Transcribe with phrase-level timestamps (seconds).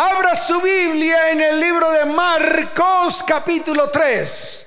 [0.00, 4.66] Abra su Biblia en el libro de Marcos capítulo 3.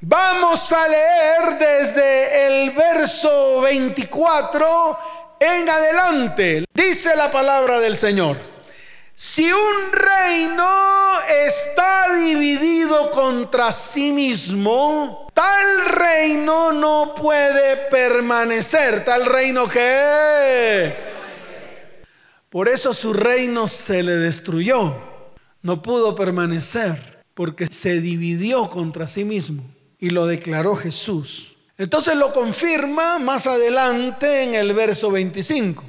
[0.00, 4.98] Vamos a leer desde el verso 24
[5.38, 6.64] en adelante.
[6.72, 8.38] Dice la palabra del Señor.
[9.14, 19.04] Si un reino está dividido contra sí mismo, tal reino no puede permanecer.
[19.04, 21.09] Tal reino que
[22.50, 24.96] por eso su reino se le destruyó.
[25.62, 29.62] No pudo permanecer porque se dividió contra sí mismo
[29.98, 31.56] y lo declaró Jesús.
[31.78, 35.84] Entonces lo confirma más adelante en el verso 25.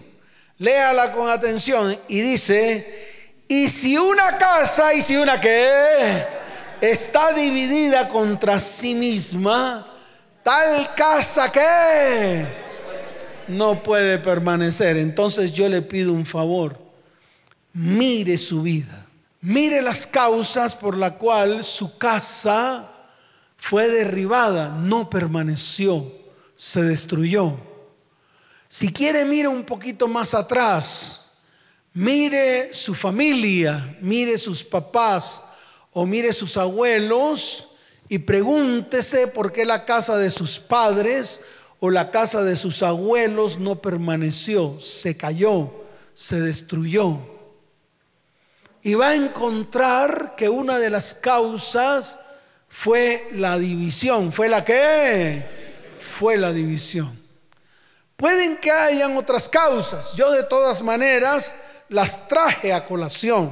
[0.59, 6.23] Léala con atención y dice, y si una casa, y si una que
[6.79, 9.87] está dividida contra sí misma,
[10.43, 12.45] tal casa que
[13.51, 14.97] no puede permanecer.
[14.97, 16.79] Entonces yo le pido un favor.
[17.73, 19.05] Mire su vida.
[19.41, 22.91] Mire las causas por la cual su casa
[23.57, 26.05] fue derribada, no permaneció,
[26.55, 27.57] se destruyó.
[28.67, 31.25] Si quiere, mire un poquito más atrás.
[31.93, 35.41] Mire su familia, mire sus papás
[35.91, 37.67] o mire sus abuelos
[38.07, 41.41] y pregúntese por qué la casa de sus padres
[41.83, 45.71] o la casa de sus abuelos no permaneció, se cayó,
[46.13, 47.17] se destruyó.
[48.83, 52.19] Y va a encontrar que una de las causas
[52.69, 54.31] fue la división.
[54.31, 55.43] ¿Fue la que?
[55.99, 57.19] Fue la división.
[58.15, 60.13] Pueden que hayan otras causas.
[60.13, 61.55] Yo de todas maneras
[61.89, 63.51] las traje a colación.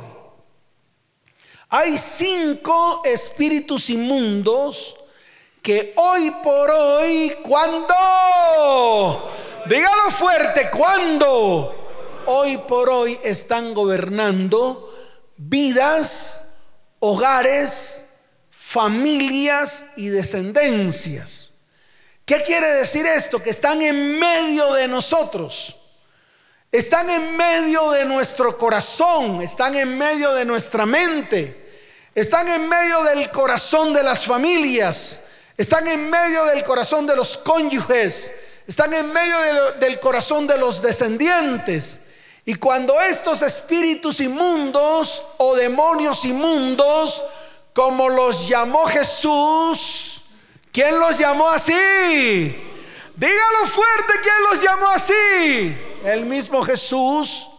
[1.67, 4.95] Hay cinco espíritus inmundos
[5.61, 9.31] que hoy por hoy, cuando,
[9.65, 11.75] dígalo fuerte, cuando,
[12.25, 14.93] hoy por hoy están gobernando
[15.37, 16.41] vidas,
[16.99, 18.03] hogares,
[18.51, 21.49] familias y descendencias.
[22.25, 23.41] ¿Qué quiere decir esto?
[23.41, 25.75] Que están en medio de nosotros.
[26.71, 31.67] Están en medio de nuestro corazón, están en medio de nuestra mente,
[32.13, 35.23] están en medio del corazón de las familias,
[35.59, 38.31] están en medio del corazón de los cónyuges,
[38.65, 39.35] están en medio
[39.77, 41.99] del corazón de los descendientes.
[42.45, 47.21] Y cuando estos espíritus inmundos o demonios inmundos,
[47.73, 50.21] como los llamó Jesús,
[50.71, 51.73] ¿quién los llamó así?
[51.73, 55.77] Dígalo fuerte, ¿quién los llamó así?
[56.05, 57.49] El mismo Jesús,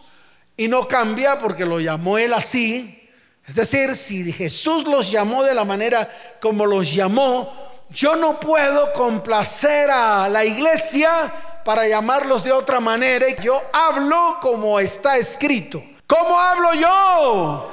[0.57, 3.07] y no cambia porque lo llamó él así.
[3.47, 6.09] Es decir, si Jesús los llamó de la manera
[6.41, 11.31] como los llamó, yo no puedo complacer a la iglesia
[11.63, 13.27] para llamarlos de otra manera.
[13.41, 15.83] Yo hablo como está escrito.
[16.07, 17.71] ¿Cómo hablo yo?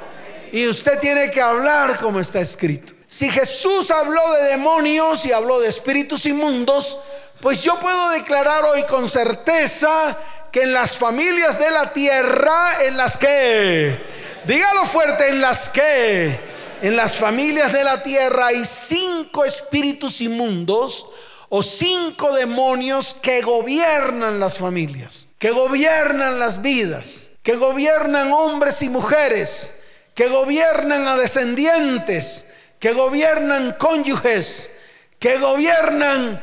[0.51, 2.93] Y usted tiene que hablar como está escrito.
[3.07, 6.99] Si Jesús habló de demonios y habló de espíritus inmundos,
[7.41, 10.17] pues yo puedo declarar hoy con certeza
[10.51, 13.99] que en las familias de la tierra, en las que,
[14.45, 16.48] dígalo fuerte, en las que
[16.81, 21.05] en las familias de la tierra hay cinco espíritus inmundos
[21.49, 28.89] o cinco demonios que gobiernan las familias, que gobiernan las vidas, que gobiernan hombres y
[28.89, 29.73] mujeres,
[30.13, 32.45] que gobiernan a descendientes,
[32.79, 34.69] que gobiernan cónyuges,
[35.17, 36.41] que gobiernan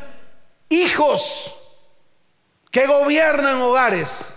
[0.68, 1.54] hijos,
[2.70, 4.34] que gobiernan hogares.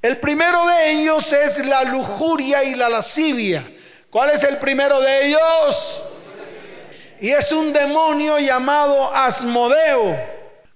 [0.00, 3.68] El primero de ellos es la lujuria y la lascivia.
[4.10, 6.02] ¿Cuál es el primero de ellos?
[7.20, 10.16] Y es un demonio llamado Asmodeo.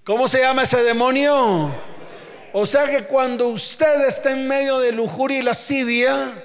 [0.04, 1.70] ¿Cómo se llama ese demonio?
[2.52, 6.44] O sea que cuando usted está en medio de lujuria y lascivia,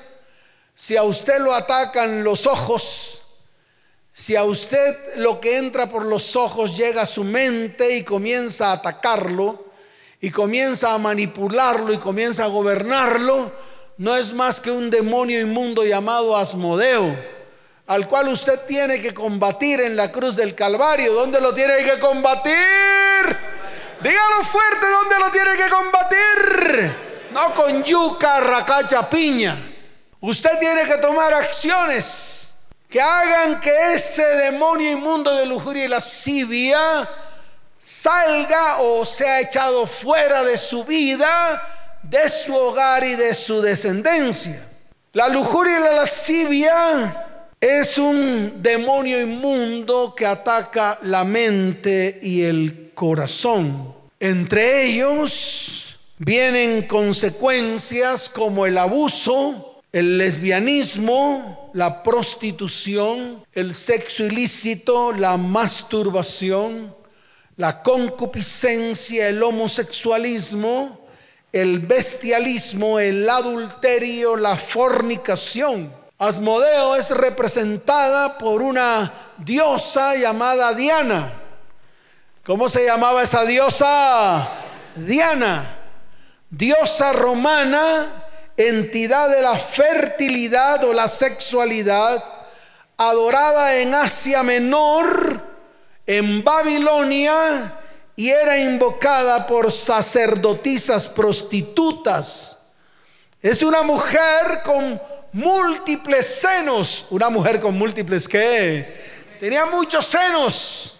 [0.73, 3.21] si a usted lo atacan los ojos,
[4.13, 8.69] si a usted lo que entra por los ojos llega a su mente y comienza
[8.69, 9.65] a atacarlo,
[10.21, 13.51] y comienza a manipularlo y comienza a gobernarlo,
[13.97, 17.15] no es más que un demonio inmundo llamado Asmodeo,
[17.87, 21.13] al cual usted tiene que combatir en la cruz del Calvario.
[21.13, 22.55] ¿Dónde lo tiene que combatir?
[24.01, 26.95] Dígalo fuerte, ¿dónde lo tiene que combatir?
[27.31, 29.57] No con yuca, racacha, piña.
[30.19, 32.49] Usted tiene que tomar acciones
[32.87, 37.09] que hagan que ese demonio inmundo de lujuria y lascivia
[37.77, 44.65] salga o sea echado fuera de su vida de su hogar y de su descendencia.
[45.13, 47.27] La lujuria y la lascivia
[47.59, 53.95] es un demonio inmundo que ataca la mente y el corazón.
[54.19, 65.37] Entre ellos vienen consecuencias como el abuso, el lesbianismo, la prostitución, el sexo ilícito, la
[65.37, 66.95] masturbación,
[67.55, 71.06] la concupiscencia, el homosexualismo,
[71.51, 75.93] el bestialismo, el adulterio, la fornicación.
[76.19, 81.31] Asmodeo es representada por una diosa llamada Diana.
[82.43, 84.49] ¿Cómo se llamaba esa diosa?
[84.95, 85.79] Diana,
[86.49, 92.23] diosa romana, entidad de la fertilidad o la sexualidad,
[92.97, 95.41] adorada en Asia Menor,
[96.07, 97.73] en Babilonia,
[98.17, 102.57] y era invocada por sacerdotisas prostitutas.
[103.41, 104.99] Es una mujer con
[105.31, 107.05] múltiples senos.
[107.11, 110.95] Una mujer con múltiples que tenía muchos senos.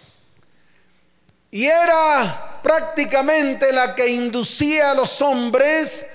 [1.50, 6.06] Y era prácticamente la que inducía a los hombres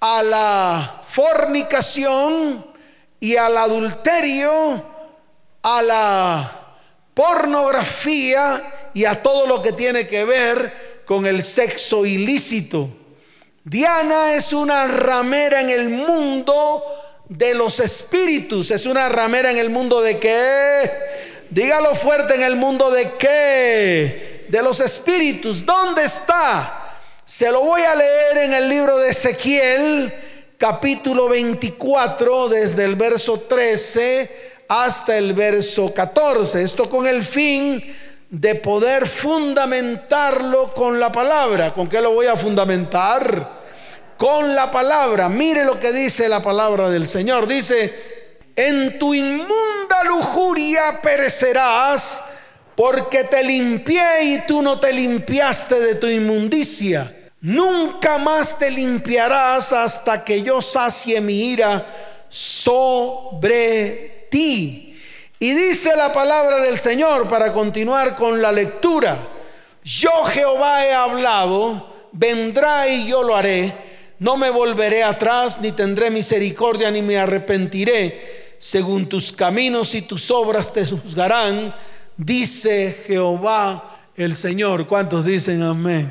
[0.00, 2.64] a la fornicación
[3.18, 4.84] y al adulterio,
[5.62, 6.52] a la
[7.14, 12.88] pornografía y a todo lo que tiene que ver con el sexo ilícito.
[13.64, 16.82] Diana es una ramera en el mundo
[17.28, 18.70] de los espíritus.
[18.70, 20.90] Es una ramera en el mundo de qué?
[21.50, 24.46] Dígalo fuerte en el mundo de qué?
[24.48, 25.64] De los espíritus.
[25.64, 27.00] ¿Dónde está?
[27.24, 30.14] Se lo voy a leer en el libro de Ezequiel,
[30.56, 36.62] capítulo 24, desde el verso 13 hasta el verso 14.
[36.62, 37.82] Esto con el fin
[38.30, 41.72] de poder fundamentarlo con la palabra.
[41.72, 43.58] ¿Con qué lo voy a fundamentar?
[44.18, 45.30] con la palabra.
[45.30, 47.46] Mire lo que dice la palabra del Señor.
[47.46, 52.22] Dice, en tu inmunda lujuria perecerás
[52.74, 57.14] porque te limpié y tú no te limpiaste de tu inmundicia.
[57.40, 61.86] Nunca más te limpiarás hasta que yo sacie mi ira
[62.28, 64.87] sobre ti.
[65.38, 69.28] Y dice la palabra del Señor para continuar con la lectura.
[69.84, 73.88] Yo Jehová he hablado, vendrá y yo lo haré
[74.18, 78.56] no me volveré atrás, ni tendré misericordia, ni me arrepentiré.
[78.58, 81.72] Según tus caminos y tus obras te juzgarán,
[82.16, 84.88] dice Jehová el Señor.
[84.88, 86.10] ¿Cuántos dicen amén?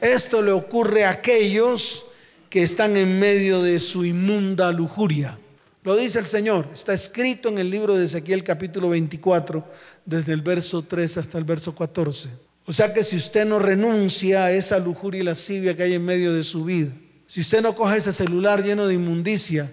[0.00, 2.06] Esto le ocurre a aquellos
[2.48, 5.36] que están en medio de su inmunda lujuria.
[5.84, 9.64] Lo dice el Señor, está escrito en el libro de Ezequiel capítulo 24,
[10.04, 12.28] desde el verso 3 hasta el verso 14.
[12.66, 16.04] O sea que si usted no renuncia a esa lujuria y lascivia que hay en
[16.04, 16.92] medio de su vida,
[17.26, 19.72] si usted no coge ese celular lleno de inmundicia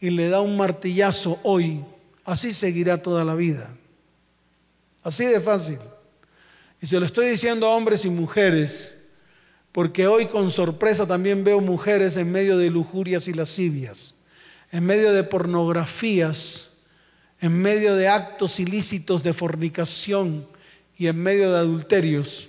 [0.00, 1.84] y le da un martillazo hoy,
[2.24, 3.74] así seguirá toda la vida.
[5.02, 5.78] Así de fácil.
[6.80, 8.94] Y se lo estoy diciendo a hombres y mujeres,
[9.72, 14.14] porque hoy con sorpresa también veo mujeres en medio de lujurias y lascivias,
[14.72, 16.68] en medio de pornografías,
[17.40, 20.46] en medio de actos ilícitos de fornicación
[20.96, 22.48] y en medio de adulterios.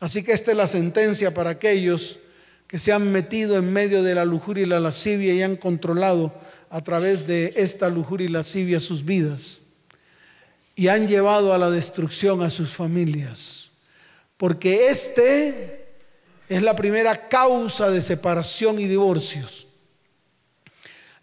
[0.00, 2.18] Así que esta es la sentencia para aquellos
[2.66, 6.32] que se han metido en medio de la lujuria y la lascivia y han controlado
[6.70, 9.60] a través de esta lujuria y lascivia sus vidas
[10.76, 13.70] y han llevado a la destrucción a sus familias.
[14.36, 15.86] Porque este
[16.48, 19.65] es la primera causa de separación y divorcios.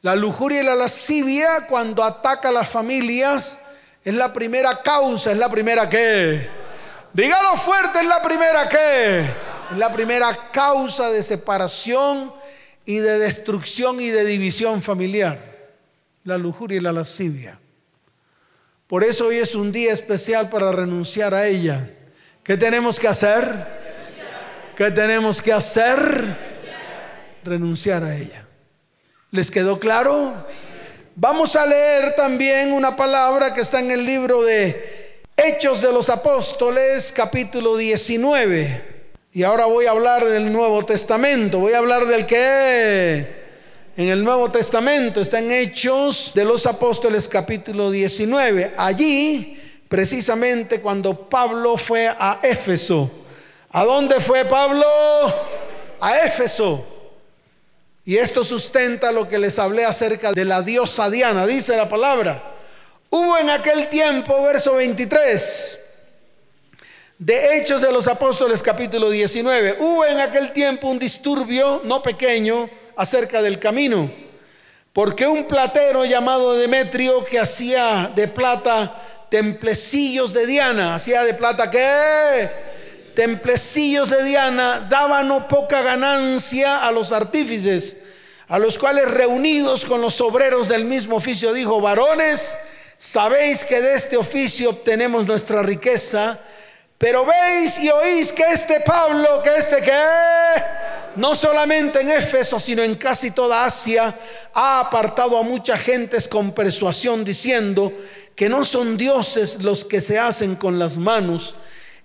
[0.03, 3.57] La lujuria y la lascivia cuando ataca a las familias
[4.03, 6.45] es la primera causa, es la primera que.
[7.13, 9.21] Dígalo fuerte, es la primera que
[9.71, 12.33] es la primera causa de separación
[12.85, 15.39] y de destrucción y de división familiar.
[16.25, 17.57] La lujuria y la lascivia.
[18.87, 21.89] Por eso hoy es un día especial para renunciar a ella.
[22.43, 23.65] ¿Qué tenemos que hacer?
[24.75, 26.37] ¿Qué tenemos que hacer?
[27.45, 28.47] Renunciar a ella.
[29.33, 30.31] ¿Les quedó claro?
[31.15, 36.11] Vamos a leer también una palabra que está en el libro de Hechos de los
[36.11, 39.07] Apóstoles, capítulo 19.
[39.33, 41.57] Y ahora voy a hablar del Nuevo Testamento.
[41.57, 43.25] Voy a hablar del que
[43.97, 48.75] en el Nuevo Testamento está en Hechos de los Apóstoles capítulo 19.
[48.77, 49.59] Allí,
[49.89, 53.09] precisamente cuando Pablo fue a Éfeso.
[53.71, 54.85] ¿A dónde fue Pablo?
[55.99, 56.92] A Éfeso.
[58.05, 62.43] Y esto sustenta lo que les hablé acerca de la diosa Diana, dice la palabra.
[63.09, 65.79] Hubo en aquel tiempo, verso 23,
[67.17, 69.77] de Hechos de los Apóstoles capítulo 19.
[69.79, 74.11] Hubo en aquel tiempo un disturbio no pequeño acerca del camino,
[74.91, 81.71] porque un platero llamado Demetrio que hacía de plata templecillos de Diana, hacía de plata
[81.71, 82.72] qué?
[83.15, 87.97] Templecillos de Diana, daba no poca ganancia a los artífices.
[88.49, 92.55] a los cuales reunidos con los obreros del mismo oficio dijo, varones,
[92.97, 96.37] sabéis que de este oficio obtenemos nuestra riqueza,
[96.97, 99.93] pero veis y oís que este Pablo, que este que
[101.15, 104.13] no solamente en Éfeso, sino en casi toda Asia,
[104.53, 107.91] ha apartado a muchas gentes con persuasión diciendo
[108.35, 111.55] que no son dioses los que se hacen con las manos.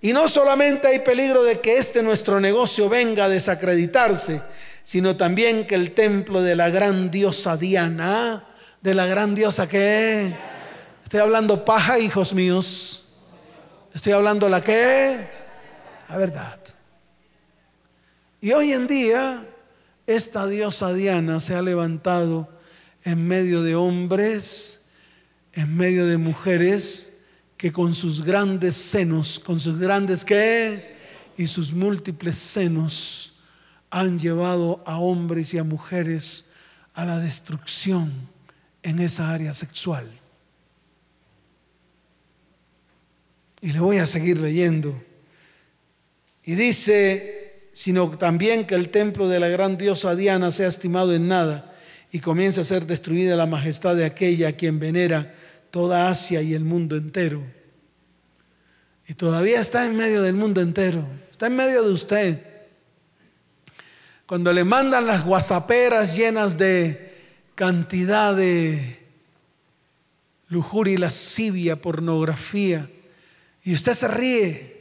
[0.01, 4.41] Y no solamente hay peligro de que este nuestro negocio venga a desacreditarse,
[4.85, 8.45] sino también que el templo de la gran diosa Diana,
[8.81, 10.33] de la gran diosa que
[11.03, 13.05] estoy hablando paja, hijos míos.
[13.93, 15.17] Estoy hablando la que
[16.09, 16.61] la verdad.
[18.41, 19.43] Y hoy en día
[20.07, 22.49] esta diosa Diana se ha levantado
[23.03, 24.79] en medio de hombres,
[25.55, 27.08] en medio de mujeres
[27.59, 30.97] que con sus grandes senos, con sus grandes qué
[31.37, 33.33] y sus múltiples senos
[33.91, 36.45] han llevado a hombres y a mujeres
[36.95, 38.13] a la destrucción
[38.83, 40.09] en esa área sexual.
[43.61, 45.03] Y le voy a seguir leyendo.
[46.45, 51.27] Y dice, sino también que el templo de la gran diosa Diana sea estimado en
[51.27, 51.75] nada
[52.13, 55.35] y comienza a ser destruida la majestad de aquella a quien venera
[55.71, 57.43] toda Asia y el mundo entero.
[59.07, 62.45] Y todavía está en medio del mundo entero, está en medio de usted.
[64.27, 67.17] Cuando le mandan las guasaperas llenas de
[67.55, 68.99] cantidad de
[70.49, 72.89] lujuria lascivia, pornografía,
[73.65, 74.79] y usted se ríe.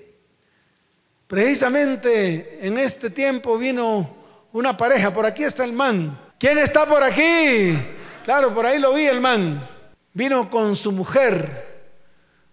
[1.27, 4.15] Precisamente en este tiempo vino
[4.51, 6.17] una pareja, por aquí está el man.
[6.39, 7.77] ¿Quién está por aquí?
[8.23, 9.76] Claro, por ahí lo vi el man.
[10.17, 11.83] Vino con su mujer,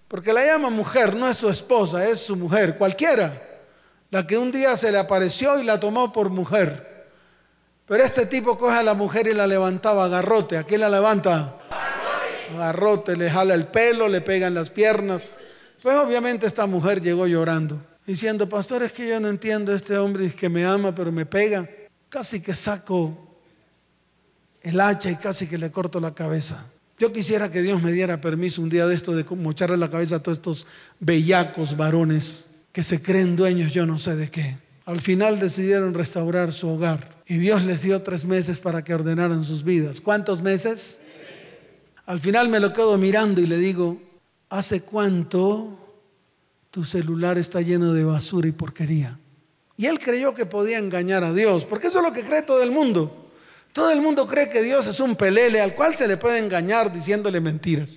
[0.07, 3.33] porque la llama mujer, no es su esposa, es su mujer, cualquiera.
[4.11, 7.07] La que un día se le apareció y la tomó por mujer.
[7.87, 10.05] Pero este tipo coge a la mujer y la levantaba.
[10.05, 11.57] ¿A quién la levanta?
[12.55, 15.31] Agarrote, le jala el pelo, le pega en las piernas.
[15.83, 20.31] Pues obviamente esta mujer llegó llorando, diciendo, pastor, es que yo no entiendo este hombre
[20.35, 21.67] que me ama, pero me pega.
[22.11, 23.39] Casi que saco
[24.61, 26.67] el hacha y casi que le corto la cabeza.
[26.99, 30.17] Yo quisiera que Dios me diera permiso un día de esto de mocharle la cabeza
[30.17, 30.67] a todos estos
[31.01, 34.57] bellacos varones que se creen dueños yo no sé de qué.
[34.87, 39.43] Al final decidieron restaurar su hogar y Dios les dio tres meses para que ordenaran
[39.43, 40.01] sus vidas.
[40.01, 40.99] ¿Cuántos meses?
[42.07, 44.01] Al final me lo quedo mirando y le digo,
[44.51, 45.79] ¿hace cuánto
[46.71, 49.19] tu celular está lleno de basura y porquería?
[49.77, 52.63] Y él creyó que podía engañar a Dios, porque eso es lo que cree todo
[52.63, 53.24] el mundo.
[53.75, 56.93] Todo el mundo cree que Dios es un pelele al cual se le puede engañar
[56.93, 57.89] diciéndole mentiras.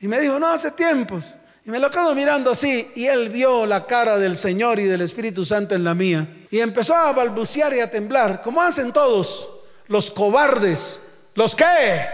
[0.00, 1.22] Y me dijo, no, hace tiempos.
[1.66, 5.02] Y me lo quedo mirando así y él vio la cara del Señor y del
[5.02, 6.46] Espíritu Santo en la mía.
[6.50, 9.50] Y empezó a balbucear y a temblar, como hacen todos
[9.88, 10.98] los cobardes.
[11.34, 12.06] ¿Los qué?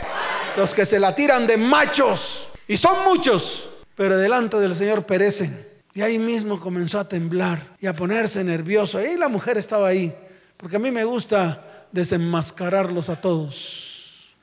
[0.57, 2.49] Los que se la tiran de machos.
[2.67, 5.57] Y son muchos, pero delante del Señor perecen.
[5.95, 9.01] Y ahí mismo comenzó a temblar y a ponerse nervioso.
[9.01, 10.13] Y la mujer estaba ahí,
[10.57, 14.35] porque a mí me gusta desenmascararlos a todos.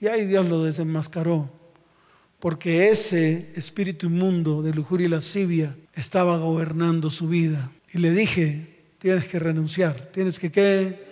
[0.00, 1.50] Y ahí Dios lo desenmascaró,
[2.38, 7.70] porque ese espíritu inmundo de lujuria y lascivia estaba gobernando su vida.
[7.92, 11.04] Y le dije, tienes que renunciar, tienes que qué,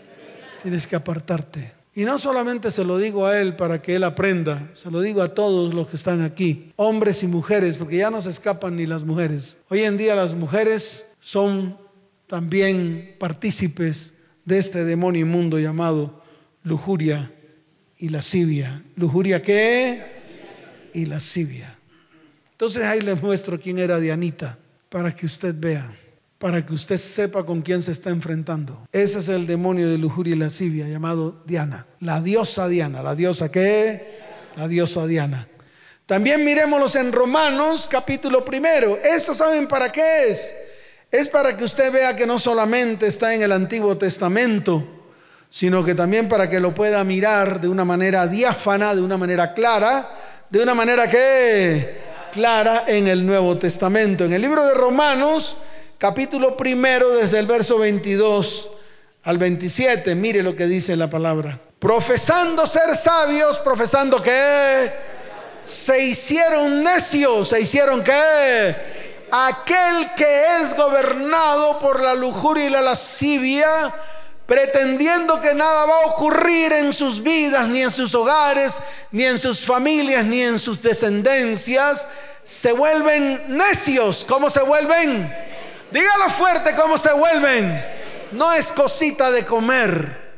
[0.63, 1.73] tienes que apartarte.
[1.95, 5.21] Y no solamente se lo digo a él para que él aprenda, se lo digo
[5.21, 8.87] a todos los que están aquí, hombres y mujeres, porque ya no se escapan ni
[8.87, 9.57] las mujeres.
[9.69, 11.77] Hoy en día las mujeres son
[12.29, 14.13] también partícipes
[14.49, 16.23] de este demonio inmundo llamado
[16.63, 17.31] lujuria
[17.99, 18.83] y lascivia.
[18.97, 20.03] ¿Lujuria qué?
[20.95, 21.79] Y lascivia.
[22.53, 25.95] Entonces ahí les muestro quién era Dianita, para que usted vea
[26.39, 28.87] para que usted sepa con quién se está enfrentando.
[28.93, 33.51] Ese es el demonio de lujuria y lascivia llamado Diana, la diosa Diana, la diosa
[33.51, 34.21] qué?
[34.57, 35.49] La diosa Diana.
[36.07, 38.97] También miremoslos en Romanos capítulo primero.
[38.97, 40.55] Esto saben para qué es.
[41.11, 44.87] Es para que usted vea que no solamente está en el Antiguo Testamento,
[45.49, 49.55] sino que también para que lo pueda mirar de una manera diáfana, de una manera
[49.55, 50.07] clara,
[50.51, 51.97] de una manera que
[52.31, 54.27] clara en el Nuevo Testamento.
[54.27, 55.57] En el libro de Romanos
[55.97, 58.69] capítulo primero, desde el verso 22
[59.25, 60.15] al 27.
[60.15, 61.59] Mire lo que dice la palabra.
[61.79, 64.93] Profesando ser sabios, profesando que
[65.63, 68.98] se hicieron necios, se hicieron que
[69.31, 73.95] aquel que es gobernado por la lujuria y la lascivia,
[74.47, 78.81] pretendiendo que nada va a ocurrir en sus vidas, ni en sus hogares,
[79.13, 82.09] ni en sus familias, ni en sus descendencias,
[82.45, 84.25] se vuelven necios.
[84.27, 85.31] ¿Cómo se vuelven?
[85.91, 87.85] Dígalo fuerte cómo se vuelven.
[88.33, 90.29] No es cosita de comer.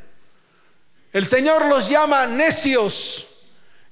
[1.12, 3.28] El Señor los llama necios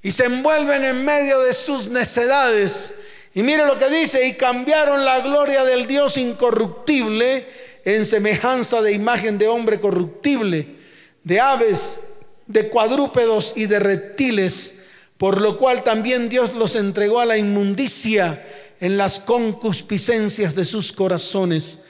[0.03, 2.95] y se envuelven en medio de sus necedades.
[3.35, 7.47] Y mire lo que dice, y cambiaron la gloria del Dios incorruptible
[7.85, 10.77] en semejanza de imagen de hombre corruptible,
[11.25, 12.01] de aves,
[12.47, 14.75] de cuadrúpedos y de reptiles,
[15.19, 18.45] por lo cual también Dios los entregó a la inmundicia
[18.81, 21.81] en las concupiscencias de sus corazones,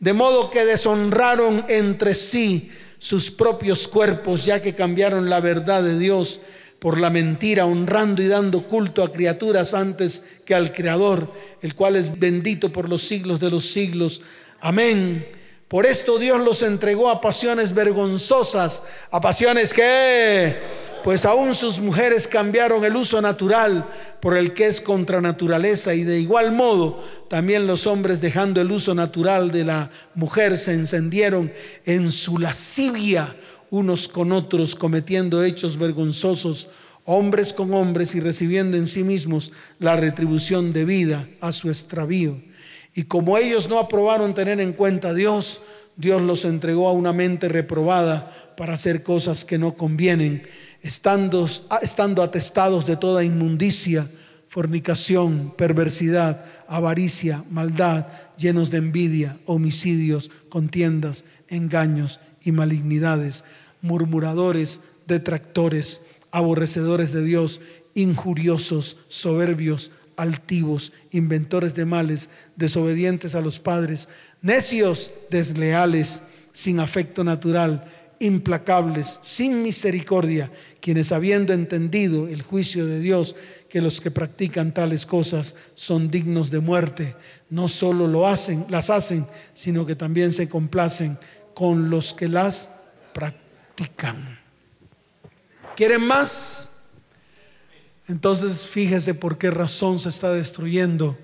[0.00, 5.98] de modo que deshonraron entre sí sus propios cuerpos, ya que cambiaron la verdad de
[5.98, 6.40] Dios
[6.78, 11.96] por la mentira, honrando y dando culto a criaturas antes que al Creador, el cual
[11.96, 14.22] es bendito por los siglos de los siglos.
[14.60, 15.26] Amén.
[15.66, 20.56] Por esto Dios los entregó a pasiones vergonzosas, a pasiones que,
[21.04, 23.84] pues aún sus mujeres cambiaron el uso natural
[24.20, 28.70] por el que es contra naturaleza y de igual modo también los hombres dejando el
[28.70, 31.52] uso natural de la mujer se encendieron
[31.84, 33.36] en su lascivia
[33.70, 36.68] unos con otros, cometiendo hechos vergonzosos,
[37.04, 42.40] hombres con hombres y recibiendo en sí mismos la retribución debida a su extravío.
[42.94, 45.60] Y como ellos no aprobaron tener en cuenta a Dios,
[45.96, 50.42] Dios los entregó a una mente reprobada para hacer cosas que no convienen,
[50.82, 51.48] estando,
[51.82, 54.06] estando atestados de toda inmundicia,
[54.48, 58.06] fornicación, perversidad, avaricia, maldad,
[58.36, 63.44] llenos de envidia, homicidios, contiendas, engaños y malignidades,
[63.82, 66.00] murmuradores, detractores,
[66.30, 67.60] aborrecedores de Dios,
[67.94, 74.08] injuriosos, soberbios, altivos, inventores de males, desobedientes a los padres,
[74.40, 76.22] necios, desleales,
[76.54, 77.84] sin afecto natural,
[78.18, 80.50] implacables, sin misericordia,
[80.80, 83.36] quienes habiendo entendido el juicio de Dios,
[83.68, 87.14] que los que practican tales cosas son dignos de muerte,
[87.50, 91.18] no solo lo hacen, las hacen, sino que también se complacen
[91.58, 92.70] con los que las
[93.12, 94.38] practican.
[95.74, 96.68] ¿Quieren más?
[98.06, 101.18] Entonces fíjese por qué razón se está destruyendo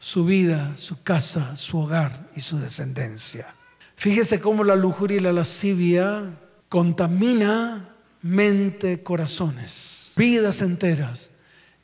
[0.00, 3.54] su vida, su casa, su hogar y su descendencia.
[3.94, 6.24] Fíjese cómo la lujuria y la lascivia
[6.68, 11.30] contamina mente, corazones, vidas enteras.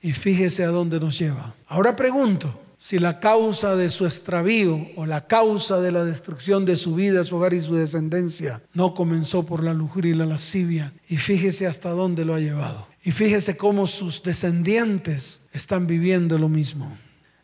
[0.03, 1.55] Y fíjese a dónde nos lleva.
[1.69, 6.77] Ahora pregunto, si la causa de su extravío o la causa de la destrucción de
[6.77, 10.93] su vida, su hogar y su descendencia no comenzó por la lujuria y la lascivia.
[11.09, 12.87] Y fíjese hasta dónde lo ha llevado.
[13.03, 16.95] Y fíjese cómo sus descendientes están viviendo lo mismo.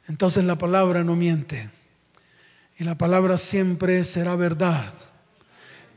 [0.09, 1.71] Entonces la palabra no miente.
[2.79, 4.93] Y la palabra siempre será verdad.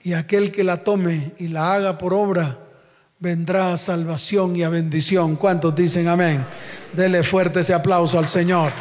[0.05, 2.59] Y aquel que la tome y la haga por obra,
[3.19, 5.35] vendrá a salvación y a bendición.
[5.35, 6.45] ¿Cuántos dicen amén?
[6.95, 8.71] Dele fuerte ese aplauso al Señor.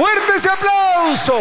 [0.00, 1.38] Fuerte ese aplauso.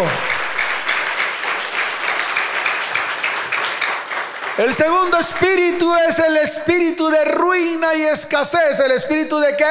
[4.57, 8.81] El segundo espíritu es el espíritu de ruina y escasez.
[8.81, 9.63] ¿El espíritu de qué?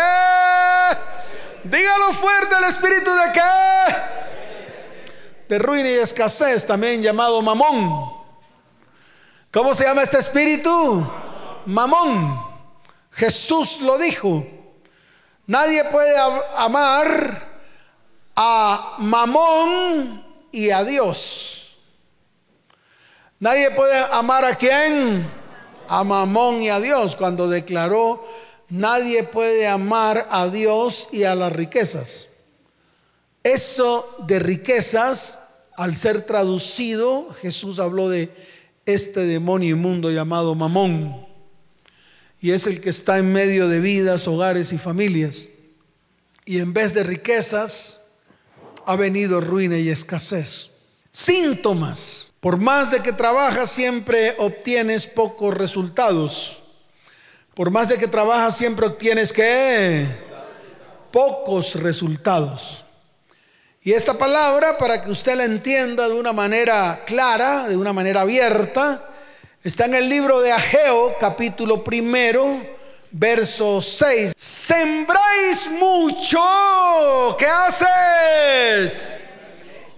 [1.65, 3.41] Dígalo fuerte, el espíritu de qué?
[5.51, 8.11] De ruina y escasez, también llamado mamón.
[9.53, 11.07] ¿Cómo se llama este espíritu?
[11.67, 12.43] Mamón.
[13.13, 14.47] Jesús lo dijo.
[15.47, 16.17] Nadie puede
[16.57, 17.48] amar
[18.41, 20.23] a Mamón
[20.53, 21.75] y a Dios.
[23.41, 25.29] Nadie puede amar a quién?
[25.89, 27.17] A Mamón y a Dios.
[27.17, 28.25] Cuando declaró,
[28.69, 32.29] nadie puede amar a Dios y a las riquezas.
[33.43, 35.41] Eso de riquezas,
[35.77, 38.33] al ser traducido, Jesús habló de
[38.87, 41.27] este demonio inmundo llamado Mamón.
[42.41, 45.49] Y es el que está en medio de vidas, hogares y familias.
[46.45, 47.98] Y en vez de riquezas,
[48.89, 50.71] ha venido ruina y escasez.
[51.11, 52.29] Síntomas.
[52.41, 56.63] Por más de que trabajas siempre obtienes pocos resultados.
[57.55, 60.07] Por más de que trabajas siempre obtienes que
[61.13, 62.87] pocos resultados.
[63.83, 68.23] Y esta palabra, para que usted la entienda de una manera clara, de una manera
[68.23, 69.07] abierta,
[69.63, 72.78] está en el libro de Ageo, capítulo primero,
[73.19, 74.33] verso 6.
[74.37, 76.39] Sembráis mucho,
[77.39, 79.17] ¿qué haces?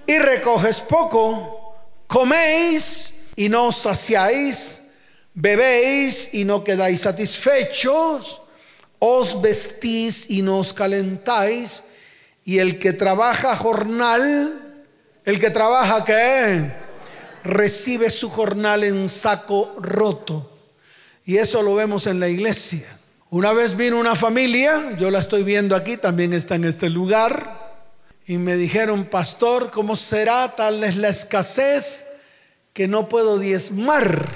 [0.06, 1.74] Y recoges poco,
[2.06, 4.82] coméis y no saciáis,
[5.34, 8.40] bebéis y no quedáis satisfechos,
[8.98, 11.82] os vestís y no os calentáis,
[12.44, 14.82] y el que trabaja jornal,
[15.24, 16.72] el que trabaja qué?
[17.44, 20.50] Recibe su jornal en saco roto.
[21.24, 22.99] Y eso lo vemos en la iglesia.
[23.32, 27.78] Una vez vino una familia, yo la estoy viendo aquí, también está en este lugar,
[28.26, 30.56] y me dijeron, pastor, ¿cómo será?
[30.56, 32.04] Tal es la escasez
[32.72, 34.28] que no puedo diezmar.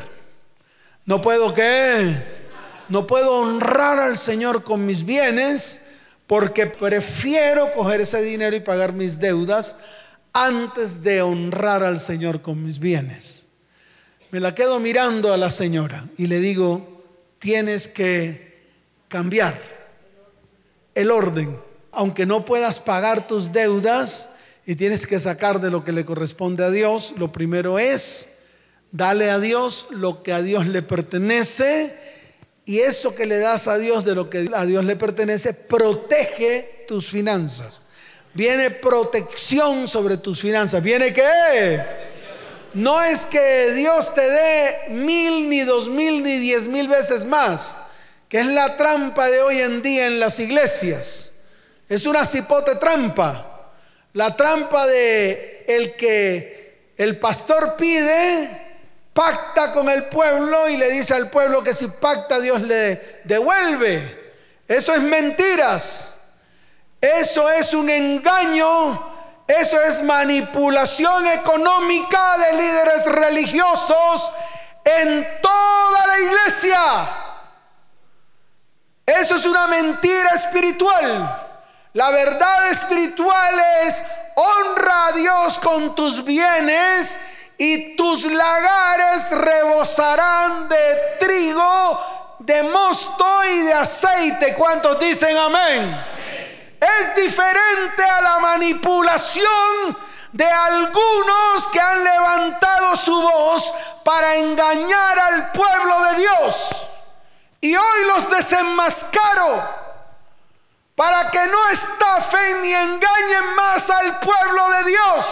[1.07, 2.23] No puedo qué?
[2.89, 5.81] No puedo honrar al Señor con mis bienes
[6.29, 9.75] porque prefiero coger ese dinero y pagar mis deudas
[10.33, 13.43] antes de honrar al Señor con mis bienes.
[14.31, 17.03] Me la quedo mirando a la señora y le digo,
[17.41, 18.54] tienes que
[19.15, 19.57] cambiar
[20.93, 21.57] el orden.
[21.93, 24.29] Aunque no puedas pagar tus deudas
[24.67, 28.31] y tienes que sacar de lo que le corresponde a Dios, lo primero es
[28.91, 31.97] Dale a Dios lo que a Dios le pertenece
[32.65, 36.85] y eso que le das a Dios de lo que a Dios le pertenece protege
[36.89, 37.83] tus finanzas.
[38.35, 40.83] Viene protección sobre tus finanzas.
[40.83, 41.83] ¿Viene qué?
[42.75, 47.77] No es que Dios te dé mil, ni dos mil, ni diez mil veces más,
[48.41, 51.31] es la trampa de hoy en día en las iglesias.
[51.89, 53.71] Es una cipote trampa.
[54.13, 58.51] La trampa de el que el pastor pide
[59.13, 64.35] pacta con el pueblo y le dice al pueblo que si pacta Dios le devuelve.
[64.67, 66.13] Eso es mentiras.
[67.01, 69.15] Eso es un engaño.
[69.47, 74.33] Eso es manipulación económica de líderes religiosos
[74.85, 77.24] en toda la iglesia.
[79.07, 81.51] Eso es una mentira espiritual.
[81.93, 84.03] La verdad espiritual es
[84.35, 87.19] honra a Dios con tus bienes
[87.59, 94.55] y tus lagares rebosarán de trigo, de mosto y de aceite.
[94.55, 96.05] ¿Cuántos dicen amén?
[96.81, 99.97] Es diferente a la manipulación
[100.33, 106.89] de algunos que han levantado su voz para engañar al pueblo de Dios.
[107.65, 109.67] Y hoy los desenmascaro
[110.95, 115.27] para que no estafen ni engañen más al pueblo de Dios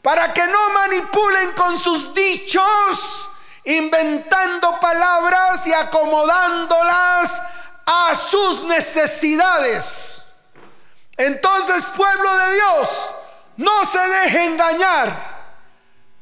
[0.00, 3.28] para que no manipulen con sus dichos,
[3.64, 7.42] inventando palabras y acomodándolas
[7.84, 10.22] a sus necesidades.
[11.18, 13.10] Entonces, pueblo de Dios,
[13.58, 15.36] no se deje engañar.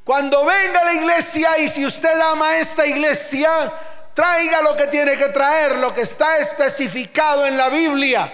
[0.03, 3.73] Cuando venga a la iglesia y si usted ama esta iglesia,
[4.15, 8.33] traiga lo que tiene que traer, lo que está especificado en la Biblia.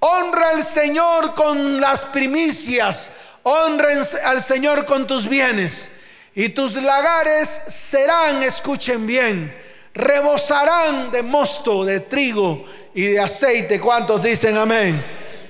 [0.00, 3.10] Honra al Señor con las primicias,
[3.44, 5.90] honren al Señor con tus bienes
[6.34, 9.54] y tus lagares serán, escuchen bien,
[9.94, 13.80] rebosarán de mosto, de trigo y de aceite.
[13.80, 15.02] ¿Cuántos dicen amén?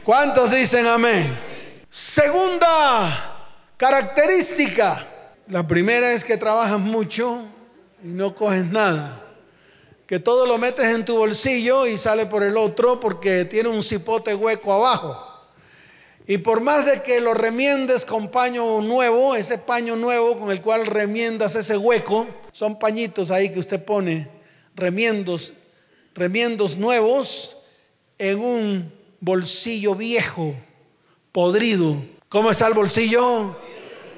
[0.04, 1.36] ¿Cuántos dicen amén?
[1.90, 3.34] Segunda
[3.76, 5.08] característica.
[5.48, 7.42] La primera es que trabajas mucho
[8.02, 9.25] y no coges nada.
[10.06, 13.82] Que todo lo metes en tu bolsillo y sale por el otro porque tiene un
[13.82, 15.36] cipote hueco abajo.
[16.28, 20.60] Y por más de que lo remiendes con paño nuevo, ese paño nuevo con el
[20.60, 24.28] cual remiendas ese hueco, son pañitos ahí que usted pone,
[24.74, 25.52] remiendos,
[26.14, 27.56] remiendos nuevos
[28.18, 30.54] en un bolsillo viejo,
[31.30, 31.96] podrido.
[32.28, 33.56] ¿Cómo está el bolsillo?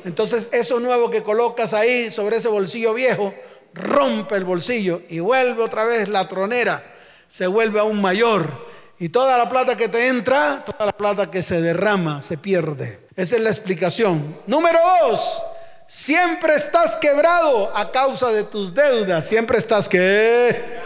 [0.04, 3.34] Entonces eso nuevo que colocas ahí sobre ese bolsillo viejo,
[3.74, 6.82] rompe el bolsillo y vuelve otra vez la tronera,
[7.28, 8.68] se vuelve aún mayor
[9.00, 13.00] y toda la plata que te entra, toda la plata que se derrama, se pierde.
[13.14, 14.38] Esa es la explicación.
[14.46, 15.42] Número dos,
[15.86, 19.24] siempre estás quebrado a causa de tus deudas.
[19.26, 20.78] Siempre estás que...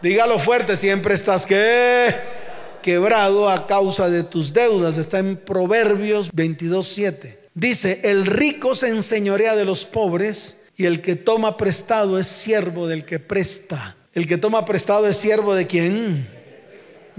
[0.00, 2.14] Dígalo fuerte, siempre estás que...
[2.80, 4.96] Quebrado a causa de tus deudas.
[4.96, 7.38] Está en Proverbios 22.7.
[7.54, 12.86] Dice, el rico se enseñorea de los pobres y el que toma prestado es siervo
[12.86, 13.96] del que presta.
[14.14, 16.38] El que toma prestado es siervo de quién?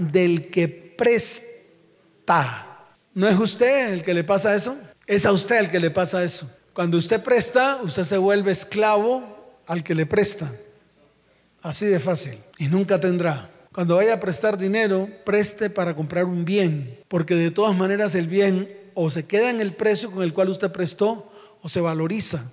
[0.00, 2.66] del que presta.
[3.14, 4.76] ¿No es usted el que le pasa eso?
[5.06, 6.50] Es a usted el que le pasa eso.
[6.72, 10.50] Cuando usted presta, usted se vuelve esclavo al que le presta.
[11.60, 12.38] Así de fácil.
[12.58, 13.50] Y nunca tendrá.
[13.72, 16.98] Cuando vaya a prestar dinero, preste para comprar un bien.
[17.08, 20.48] Porque de todas maneras el bien o se queda en el precio con el cual
[20.48, 22.50] usted prestó o se valoriza.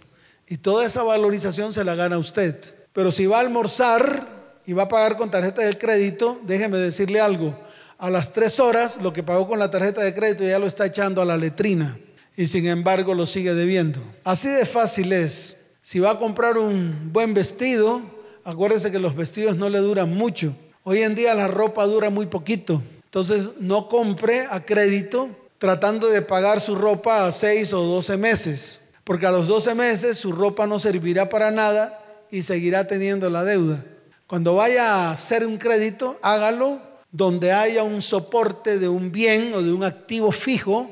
[0.47, 2.55] Y toda esa valorización se la gana usted.
[2.93, 4.27] Pero si va a almorzar
[4.65, 7.57] y va a pagar con tarjeta de crédito, déjeme decirle algo.
[7.97, 10.86] A las tres horas, lo que pagó con la tarjeta de crédito ya lo está
[10.86, 11.97] echando a la letrina
[12.38, 13.99] y sin embargo lo sigue debiendo.
[14.23, 15.57] Así de fácil es.
[15.81, 18.01] Si va a comprar un buen vestido,
[18.43, 20.53] acuérdese que los vestidos no le duran mucho.
[20.83, 22.81] Hoy en día la ropa dura muy poquito.
[23.05, 28.79] Entonces no compre a crédito tratando de pagar su ropa a seis o doce meses.
[29.07, 31.97] Porque a los doce meses su ropa no servirá para nada
[32.29, 33.81] y seguirá teniendo la deuda.
[34.27, 39.61] Cuando vaya a hacer un crédito, hágalo donde haya un soporte de un bien o
[39.61, 40.91] de un activo fijo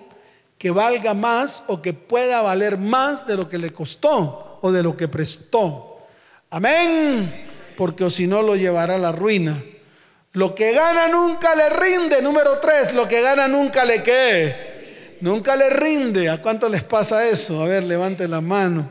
[0.57, 4.81] que valga más o que pueda valer más de lo que le costó o de
[4.81, 5.97] lo que prestó.
[6.51, 7.49] Amén.
[7.75, 9.61] porque si no lo llevará a la ruina.
[10.31, 12.21] Lo que gana nunca le rinde.
[12.21, 14.74] Número tres, lo que gana nunca le qué.
[15.21, 16.29] Nunca le rinde.
[16.29, 17.61] ¿A cuánto les pasa eso?
[17.61, 18.89] A ver, levante la mano.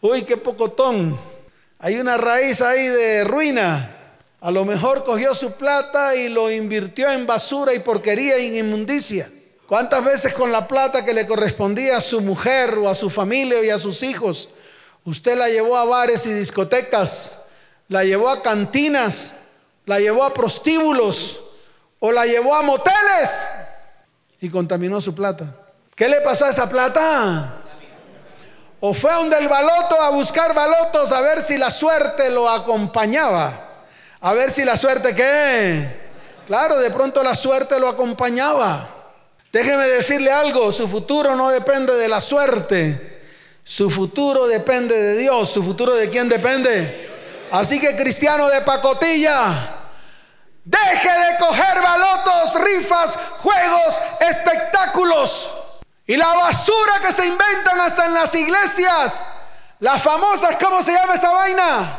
[0.00, 1.18] Uy, qué pocotón.
[1.78, 3.96] Hay una raíz ahí de ruina.
[4.40, 8.66] A lo mejor cogió su plata y lo invirtió en basura y porquería y en
[8.66, 9.30] inmundicia.
[9.68, 13.64] ¿Cuántas veces con la plata que le correspondía a su mujer o a su familia
[13.64, 14.48] y a sus hijos,
[15.04, 17.36] usted la llevó a bares y discotecas,
[17.88, 19.32] la llevó a cantinas,
[19.86, 21.40] la llevó a prostíbulos
[22.00, 23.50] o la llevó a moteles
[24.40, 25.56] y contaminó su plata.
[26.02, 27.62] ¿Qué le pasó a esa plata?
[28.80, 32.48] O fue a donde el baloto a buscar balotos a ver si la suerte lo
[32.50, 33.84] acompañaba.
[34.20, 36.00] A ver si la suerte qué.
[36.44, 38.88] Claro, de pronto la suerte lo acompañaba.
[39.52, 43.22] Déjeme decirle algo, su futuro no depende de la suerte.
[43.62, 45.50] Su futuro depende de Dios.
[45.50, 47.12] ¿Su futuro de quién depende?
[47.52, 49.54] Así que cristiano de pacotilla,
[50.64, 55.61] deje de coger balotos, rifas, juegos, espectáculos
[56.06, 59.26] y la basura que se inventan hasta en las iglesias.
[59.78, 61.98] Las famosas, ¿cómo se llama esa vaina?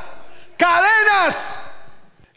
[0.58, 1.66] Cadenas.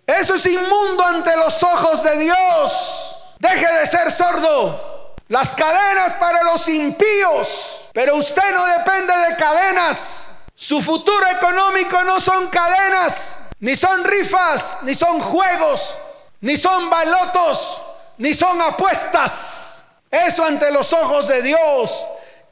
[0.06, 3.16] Eso es inmundo ante los ojos de Dios.
[3.38, 5.14] Deje de ser sordo.
[5.28, 7.86] Las cadenas para los impíos.
[7.92, 10.30] Pero usted no depende de cadenas.
[10.54, 15.98] Su futuro económico no son cadenas, ni son rifas, ni son juegos,
[16.40, 17.82] ni son balotos,
[18.16, 19.75] ni son apuestas.
[20.10, 22.06] Eso ante los ojos de Dios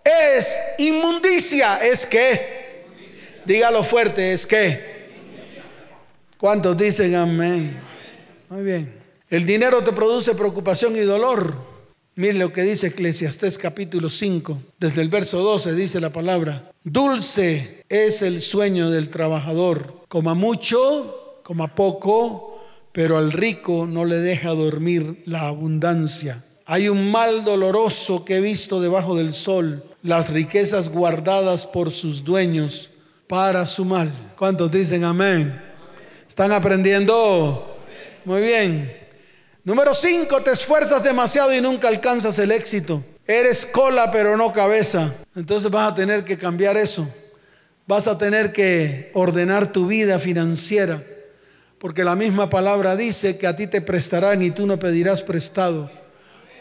[0.04, 1.76] es inmundicia.
[1.84, 2.84] ¿Es que?
[3.44, 4.94] Dígalo fuerte, ¿es que?
[6.38, 7.80] ¿Cuántos dicen amén?
[8.48, 9.02] Muy bien.
[9.30, 11.74] El dinero te produce preocupación y dolor.
[12.16, 17.84] Mire lo que dice Eclesiastés capítulo 5, desde el verso 12 dice la palabra, dulce
[17.88, 22.62] es el sueño del trabajador, coma mucho, coma poco,
[22.92, 26.44] pero al rico no le deja dormir la abundancia.
[26.66, 32.24] Hay un mal doloroso que he visto debajo del sol, las riquezas guardadas por sus
[32.24, 32.88] dueños
[33.26, 34.10] para su mal.
[34.38, 35.60] ¿Cuántos dicen amén?
[36.26, 37.76] ¿Están aprendiendo?
[38.24, 38.96] Muy bien.
[39.62, 43.04] Número 5, te esfuerzas demasiado y nunca alcanzas el éxito.
[43.26, 45.12] Eres cola pero no cabeza.
[45.36, 47.06] Entonces vas a tener que cambiar eso.
[47.86, 51.02] Vas a tener que ordenar tu vida financiera.
[51.78, 55.90] Porque la misma palabra dice que a ti te prestarán y tú no pedirás prestado.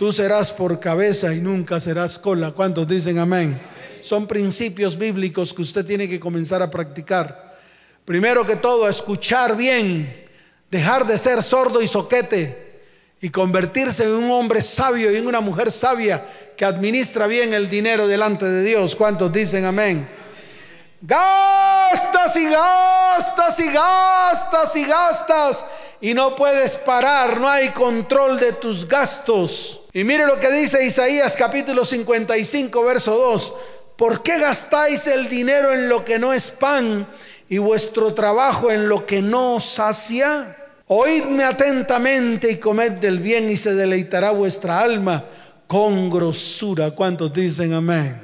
[0.04, 2.52] Tú serás por cabeza y nunca serás cola.
[2.52, 3.58] ¿Cuántos dicen amén?
[4.02, 7.56] Son principios bíblicos que usted tiene que comenzar a practicar.
[8.04, 10.28] Primero que todo, escuchar bien,
[10.70, 12.82] dejar de ser sordo y soquete
[13.22, 16.22] y convertirse en un hombre sabio y en una mujer sabia
[16.58, 18.98] que administra bien el dinero delante de Dios.
[18.98, 20.06] ¿Cuántos dicen amén?
[21.02, 25.66] Gastas y gastas y gastas y gastas
[26.02, 29.83] y no puedes parar, no hay control de tus gastos.
[29.96, 33.54] Y mire lo que dice Isaías capítulo 55, verso 2.
[33.96, 37.08] ¿Por qué gastáis el dinero en lo que no es pan
[37.48, 40.58] y vuestro trabajo en lo que no sacia?
[40.88, 45.26] Oídme atentamente y comed del bien y se deleitará vuestra alma
[45.68, 46.90] con grosura.
[46.90, 48.20] ¿Cuántos dicen amén?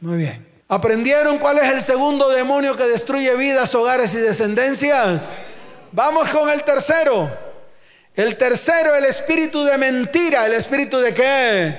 [0.00, 0.46] Muy bien.
[0.68, 5.36] ¿Aprendieron cuál es el segundo demonio que destruye vidas, hogares y descendencias?
[5.90, 7.51] Vamos con el tercero.
[8.14, 10.46] El tercero, el espíritu de mentira.
[10.46, 11.76] ¿El espíritu de qué?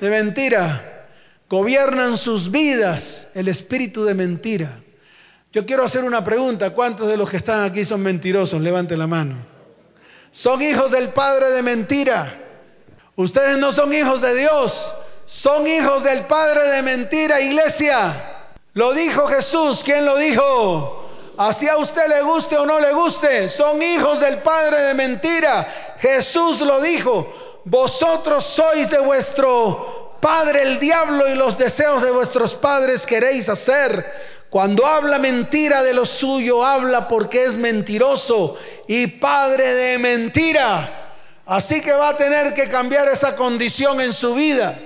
[0.00, 1.06] De mentira.
[1.48, 4.80] Gobiernan sus vidas el espíritu de mentira.
[5.52, 6.70] Yo quiero hacer una pregunta.
[6.70, 8.60] ¿Cuántos de los que están aquí son mentirosos?
[8.60, 9.50] Levante la mano
[10.30, 12.32] son hijos del padre de mentira.
[13.16, 14.92] Ustedes no son hijos de Dios,
[15.26, 18.14] son hijos del padre de mentira, iglesia.
[18.72, 20.99] Lo dijo Jesús, ¿quién lo dijo?
[21.40, 25.96] Así a usted le guste o no le guste, son hijos del padre de mentira.
[25.98, 32.56] Jesús lo dijo, vosotros sois de vuestro padre el diablo y los deseos de vuestros
[32.56, 34.04] padres queréis hacer.
[34.50, 41.14] Cuando habla mentira de lo suyo, habla porque es mentiroso y padre de mentira.
[41.46, 44.78] Así que va a tener que cambiar esa condición en su vida.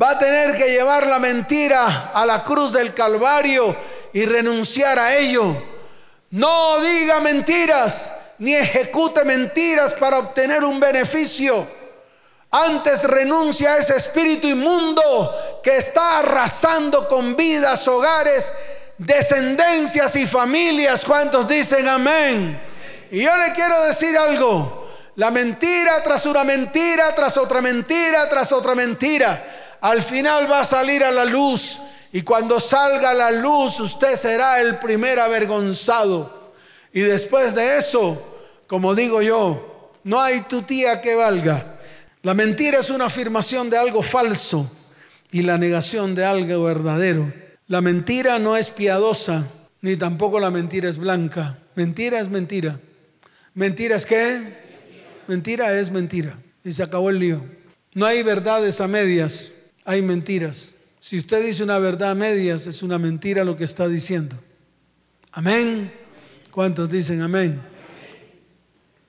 [0.00, 3.74] Va a tener que llevar la mentira a la cruz del Calvario
[4.12, 5.71] y renunciar a ello.
[6.32, 11.66] No diga mentiras ni ejecute mentiras para obtener un beneficio.
[12.50, 18.52] Antes renuncia a ese espíritu inmundo que está arrasando con vidas, hogares
[18.96, 21.04] descendencias y familias.
[21.04, 22.58] ¿Cuántos dicen amén?
[23.10, 24.90] Y yo le quiero decir algo.
[25.16, 29.61] La mentira tras una mentira, tras otra mentira, tras otra mentira.
[29.82, 31.80] Al final va a salir a la luz.
[32.12, 36.52] Y cuando salga a la luz, usted será el primer avergonzado.
[36.92, 38.22] Y después de eso,
[38.68, 41.80] como digo yo, no hay tu tía que valga.
[42.22, 44.70] La mentira es una afirmación de algo falso
[45.32, 47.32] y la negación de algo verdadero.
[47.66, 49.46] La mentira no es piadosa,
[49.80, 51.58] ni tampoco la mentira es blanca.
[51.74, 52.78] Mentira es mentira.
[53.54, 54.62] ¿Mentira es qué?
[55.26, 56.38] Mentira es mentira.
[56.62, 57.44] Y se acabó el lío.
[57.94, 59.50] No hay verdades a medias,
[59.84, 60.74] hay mentiras.
[61.00, 64.36] Si usted dice una verdad a medias, es una mentira lo que está diciendo.
[65.32, 65.90] Amén.
[66.50, 67.60] ¿Cuántos dicen amén?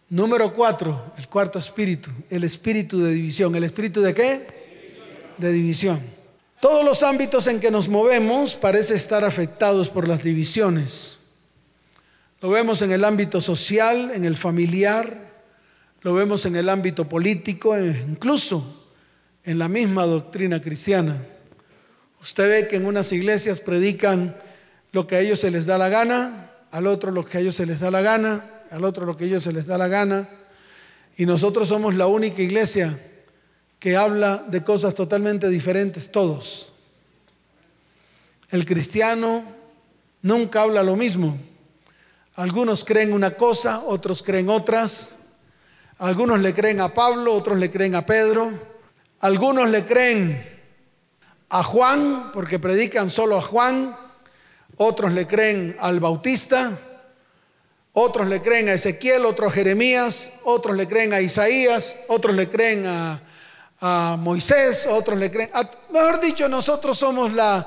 [0.10, 3.56] Número cuatro, el cuarto espíritu, el espíritu de división.
[3.56, 4.48] ¿El espíritu de qué?
[5.38, 6.00] De división.
[6.60, 11.18] Todos los ámbitos en que nos movemos parece estar afectados por las divisiones.
[12.42, 15.32] Lo vemos en el ámbito social, en el familiar,
[16.02, 18.83] lo vemos en el ámbito político, e incluso
[19.46, 21.26] en la misma doctrina cristiana.
[22.22, 24.36] Usted ve que en unas iglesias predican
[24.92, 27.56] lo que a ellos se les da la gana, al otro lo que a ellos
[27.56, 29.88] se les da la gana, al otro lo que a ellos se les da la
[29.88, 30.30] gana.
[31.18, 32.98] Y nosotros somos la única iglesia
[33.80, 36.70] que habla de cosas totalmente diferentes, todos.
[38.50, 39.44] El cristiano
[40.22, 41.38] nunca habla lo mismo.
[42.36, 45.12] Algunos creen una cosa, otros creen otras.
[45.98, 48.73] Algunos le creen a Pablo, otros le creen a Pedro.
[49.24, 50.46] Algunos le creen
[51.48, 53.96] a Juan, porque predican solo a Juan.
[54.76, 56.78] Otros le creen al Bautista.
[57.94, 62.50] Otros le creen a Ezequiel, otros a Jeremías, otros le creen a Isaías, otros le
[62.50, 63.22] creen a,
[63.80, 65.52] a Moisés, otros le creen,
[65.92, 67.66] mejor dicho, nosotros somos la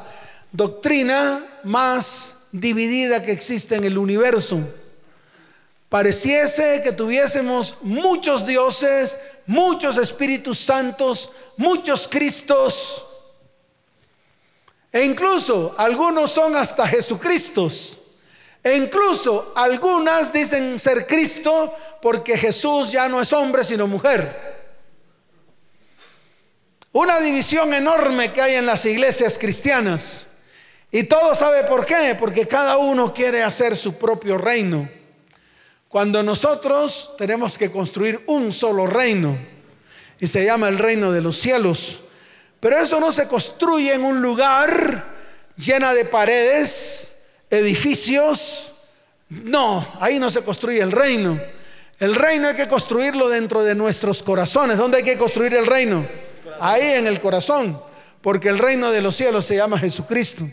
[0.52, 4.58] doctrina más dividida que existe en el universo.
[5.88, 13.04] Pareciese que tuviésemos muchos dioses, muchos espíritus santos, muchos Cristos,
[14.96, 17.98] e incluso algunos son hasta Jesucristos.
[18.64, 21.70] E incluso algunas dicen ser Cristo
[22.00, 24.56] porque Jesús ya no es hombre sino mujer.
[26.92, 30.24] Una división enorme que hay en las iglesias cristianas.
[30.90, 34.88] Y todo sabe por qué, porque cada uno quiere hacer su propio reino.
[35.96, 39.34] Cuando nosotros tenemos que construir un solo reino,
[40.20, 42.00] y se llama el reino de los cielos,
[42.60, 45.06] pero eso no se construye en un lugar
[45.56, 47.14] llena de paredes,
[47.48, 48.72] edificios,
[49.30, 51.40] no, ahí no se construye el reino.
[51.98, 54.76] El reino hay que construirlo dentro de nuestros corazones.
[54.76, 56.06] ¿Dónde hay que construir el reino?
[56.60, 57.80] Ahí en el corazón,
[58.20, 60.46] porque el reino de los cielos se llama Jesucristo.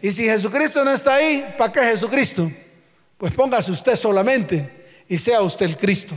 [0.00, 2.50] Y si Jesucristo no está ahí, ¿para qué Jesucristo?
[3.18, 6.16] Pues póngase usted solamente y sea usted el Cristo.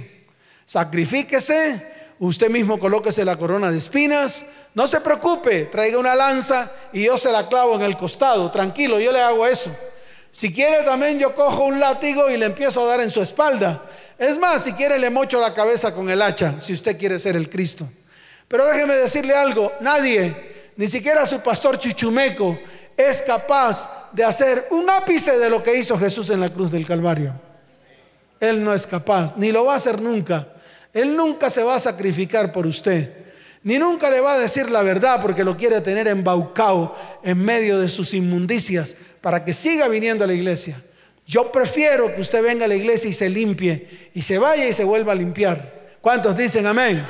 [0.66, 1.82] Sacrifíquese,
[2.20, 4.46] usted mismo colóquese la corona de espinas.
[4.74, 8.50] No se preocupe, traiga una lanza y yo se la clavo en el costado.
[8.52, 9.76] Tranquilo, yo le hago eso.
[10.32, 13.84] Si quiere también yo cojo un látigo y le empiezo a dar en su espalda.
[14.18, 17.36] Es más, si quiere le mocho la cabeza con el hacha, si usted quiere ser
[17.36, 17.88] el Cristo.
[18.48, 22.58] Pero déjeme decirle algo, nadie, ni siquiera su pastor Chichumeco,
[22.98, 26.86] es capaz de hacer un ápice de lo que hizo Jesús en la cruz del
[26.86, 27.34] Calvario.
[28.40, 30.48] Él no es capaz, ni lo va a hacer nunca.
[30.94, 33.14] Él nunca se va a sacrificar por usted,
[33.64, 37.80] ni nunca le va a decir la verdad porque lo quiere tener embaucado en medio
[37.80, 40.82] de sus inmundicias para que siga viniendo a la iglesia.
[41.26, 44.74] Yo prefiero que usted venga a la iglesia y se limpie y se vaya y
[44.74, 45.98] se vuelva a limpiar.
[46.02, 47.06] ¿Cuántos dicen amén?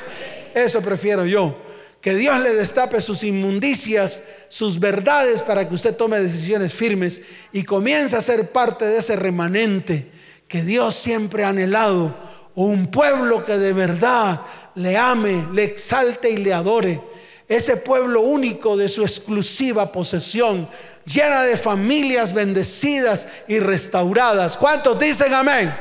[0.54, 1.67] Eso prefiero yo.
[2.08, 7.64] Que Dios le destape sus inmundicias, sus verdades para que usted tome decisiones firmes y
[7.64, 10.10] comience a ser parte de ese remanente
[10.48, 12.16] que Dios siempre ha anhelado.
[12.56, 14.40] Un pueblo que de verdad
[14.76, 17.02] le ame, le exalte y le adore.
[17.46, 20.66] Ese pueblo único de su exclusiva posesión,
[21.04, 24.56] llena de familias bendecidas y restauradas.
[24.56, 25.76] ¿Cuántos dicen amén?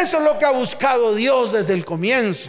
[0.00, 2.48] Eso es lo que ha buscado Dios desde el comienzo.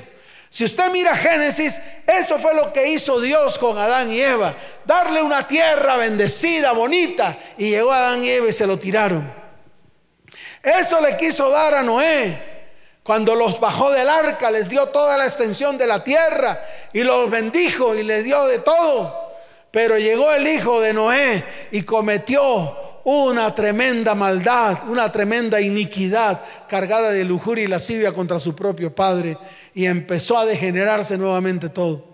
[0.50, 4.56] Si usted mira Génesis, eso fue lo que hizo Dios con Adán y Eva.
[4.84, 7.38] Darle una tierra bendecida, bonita.
[7.58, 9.32] Y llegó Adán y Eva y se lo tiraron.
[10.64, 12.50] Eso le quiso dar a Noé.
[13.04, 16.60] Cuando los bajó del arca, les dio toda la extensión de la tierra
[16.94, 19.30] y los bendijo y les dio de todo.
[19.71, 27.12] Pero llegó el hijo de Noé y cometió una tremenda maldad, una tremenda iniquidad cargada
[27.12, 29.38] de lujuria y lascivia contra su propio padre
[29.74, 32.10] y empezó a degenerarse nuevamente todo.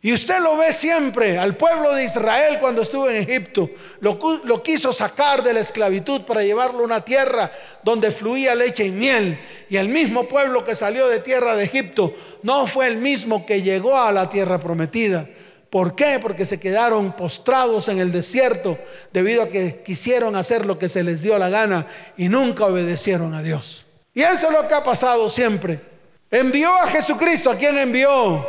[0.00, 3.68] Y usted lo ve siempre al pueblo de Israel cuando estuvo en Egipto.
[3.98, 7.50] Lo, quiso sacar de la esclavitud para llevarlo a una tierra
[7.82, 9.36] donde fluía leche y miel.
[9.68, 13.60] Y el mismo pueblo que salió de tierra de Egipto no fue el mismo que
[13.60, 15.28] llegó a la tierra prometida.
[15.68, 16.20] ¿Por qué?
[16.22, 18.78] Porque se quedaron postrados en el desierto
[19.12, 21.86] debido a que quisieron hacer lo que se les dio la gana
[22.16, 23.84] y nunca obedecieron a Dios.
[24.14, 25.97] Y eso es lo que ha pasado siempre.
[26.30, 27.50] Envió a Jesucristo.
[27.50, 28.46] ¿A quién envió?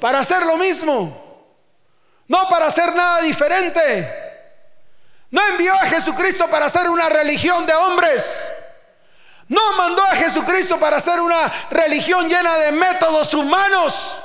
[0.00, 1.26] Para hacer lo mismo.
[2.28, 4.26] No para hacer nada diferente.
[5.30, 8.48] No envió a Jesucristo para hacer una religión de hombres.
[9.48, 14.18] No mandó a Jesucristo para hacer una religión llena de métodos humanos.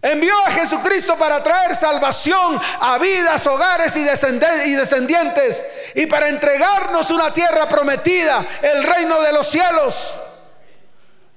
[0.00, 7.32] Envió a Jesucristo para traer salvación a vidas, hogares y descendientes y para entregarnos una
[7.32, 10.14] tierra prometida, el reino de los cielos.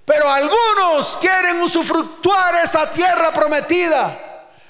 [0.05, 4.17] Pero algunos quieren usufructuar esa tierra prometida,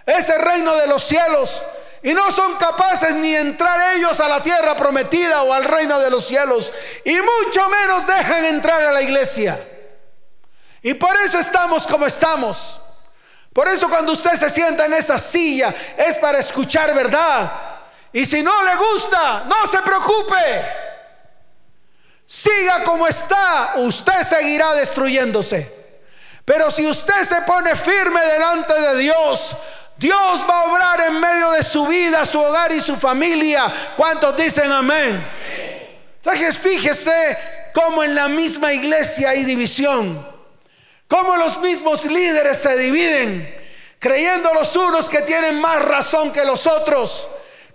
[0.06, 1.64] ese reino de los cielos,
[2.04, 6.10] y no son capaces ni entrar ellos a la tierra prometida o al reino de
[6.10, 6.74] los cielos,
[7.06, 9.60] y mucho menos dejan entrar a la iglesia.
[10.82, 12.80] Y por eso estamos como estamos.
[13.54, 17.52] Por eso cuando usted se sienta en esa silla es para escuchar verdad.
[18.14, 20.81] Y si no le gusta, no se preocupe.
[22.32, 25.70] Siga como está, usted seguirá destruyéndose.
[26.46, 29.54] Pero si usted se pone firme delante de Dios,
[29.98, 33.66] Dios va a obrar en medio de su vida, su hogar y su familia.
[33.98, 35.22] ¿Cuántos dicen amén?
[36.24, 37.38] Entonces fíjese
[37.74, 40.26] cómo en la misma iglesia hay división.
[41.10, 43.62] Cómo los mismos líderes se dividen,
[44.00, 47.28] creyendo los unos que tienen más razón que los otros,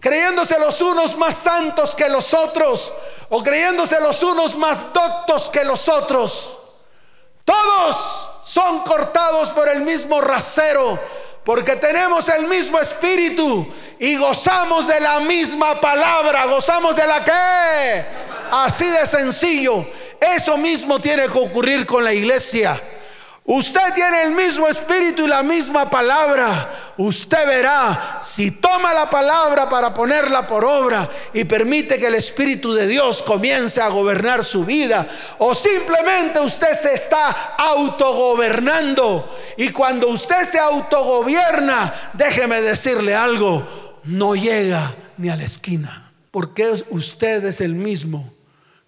[0.06, 2.92] creyéndose los unos más santos que los otros,
[3.28, 6.56] o creyéndose los unos más doctos que los otros.
[7.44, 10.96] Todos son cortados por el mismo rasero,
[11.44, 13.66] porque tenemos el mismo espíritu
[13.98, 18.04] y gozamos de la misma palabra, gozamos de la que,
[18.52, 19.84] así de sencillo.
[20.20, 22.80] Eso mismo tiene que ocurrir con la iglesia.
[23.48, 26.94] Usted tiene el mismo espíritu y la misma palabra.
[26.96, 32.74] Usted verá si toma la palabra para ponerla por obra y permite que el Espíritu
[32.74, 35.06] de Dios comience a gobernar su vida
[35.38, 39.32] o simplemente usted se está autogobernando.
[39.56, 46.10] Y cuando usted se autogobierna, déjeme decirle algo, no llega ni a la esquina.
[46.32, 48.28] Porque usted es el mismo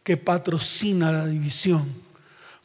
[0.03, 1.87] que patrocina la división.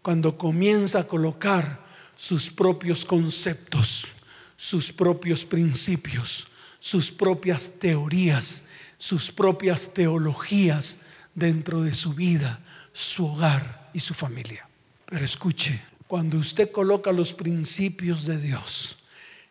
[0.01, 1.82] Cuando comienza a colocar
[2.23, 4.07] sus propios conceptos,
[4.55, 6.47] sus propios principios,
[6.79, 8.63] sus propias teorías,
[8.97, 10.99] sus propias teologías
[11.35, 12.61] dentro de su vida,
[12.93, 14.65] su hogar y su familia.
[15.05, 18.95] Pero escuche, cuando usted coloca los principios de Dios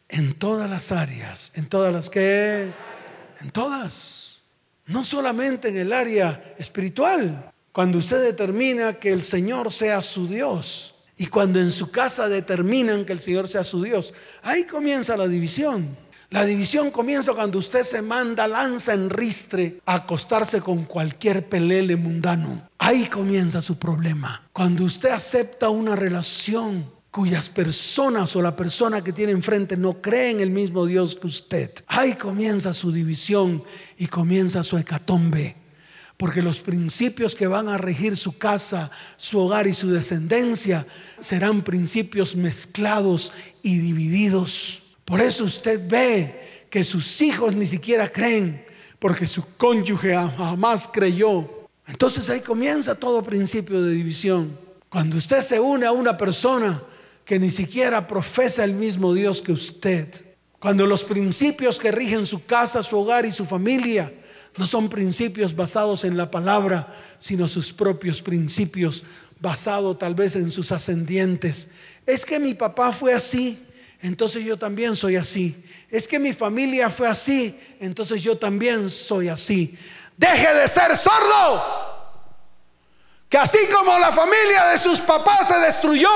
[0.09, 2.73] en todas las áreas, en todas las que,
[3.43, 4.39] en todas,
[4.87, 10.92] no solamente en el área espiritual, cuando usted determina que el Señor sea su Dios,
[11.17, 15.29] y cuando en su casa determinan que el Señor sea su Dios, ahí comienza la
[15.29, 15.97] división.
[16.31, 21.95] La división comienza cuando usted se manda lanza en ristre a acostarse con cualquier pelele
[21.97, 22.71] mundano.
[22.79, 24.43] Ahí comienza su problema.
[24.51, 30.31] Cuando usted acepta una relación cuyas personas o la persona que tiene enfrente no cree
[30.31, 33.63] en el mismo Dios que usted, ahí comienza su división
[33.99, 35.62] y comienza su hecatombe.
[36.23, 40.87] Porque los principios que van a regir su casa, su hogar y su descendencia
[41.19, 44.85] serán principios mezclados y divididos.
[45.05, 48.65] Por eso usted ve que sus hijos ni siquiera creen,
[49.01, 51.69] porque su cónyuge jamás creyó.
[51.89, 54.57] Entonces ahí comienza todo principio de división.
[54.89, 56.81] Cuando usted se une a una persona
[57.25, 60.25] que ni siquiera profesa el mismo Dios que usted,
[60.61, 64.13] cuando los principios que rigen su casa, su hogar y su familia
[64.57, 69.03] no son principios basados en la palabra, sino sus propios principios
[69.41, 71.69] basados tal vez en sus ascendientes.
[72.07, 73.59] Es que mi papá fue así,
[74.01, 75.57] entonces yo también soy así.
[75.91, 79.77] Es que mi familia fue así, entonces yo también soy así.
[80.17, 81.91] Deje de ser sordo.
[83.29, 86.11] Que así como la familia de sus papás se destruyó,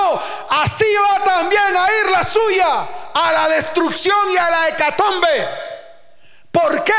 [0.49, 5.47] así va también a ir la suya a la destrucción y a la hecatombe.
[6.51, 6.93] ¿Por qué?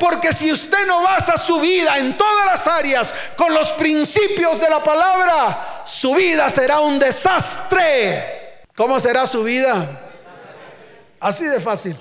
[0.00, 4.70] Porque si usted no basa su vida en todas las áreas con los principios de
[4.70, 8.62] la palabra, su vida será un desastre.
[8.74, 10.00] ¿Cómo será su vida?
[11.20, 11.96] Así de fácil.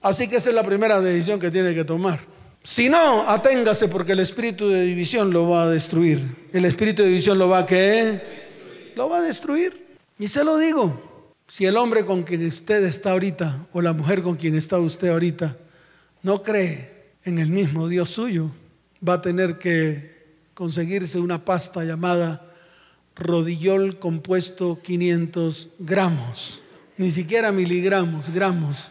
[0.00, 2.20] Así que esa es la primera decisión que tiene que tomar.
[2.62, 6.48] Si no, aténgase porque el espíritu de división lo va a destruir.
[6.52, 8.92] El espíritu de división lo va a qué?
[8.96, 9.86] Lo va a destruir.
[10.18, 14.22] Y se lo digo, si el hombre con quien usted está ahorita o la mujer
[14.22, 15.56] con quien está usted ahorita
[16.26, 16.90] no cree
[17.24, 18.50] en el mismo Dios suyo,
[19.06, 22.50] va a tener que conseguirse una pasta llamada
[23.14, 26.62] rodillol compuesto 500 gramos,
[26.96, 28.90] ni siquiera miligramos, gramos.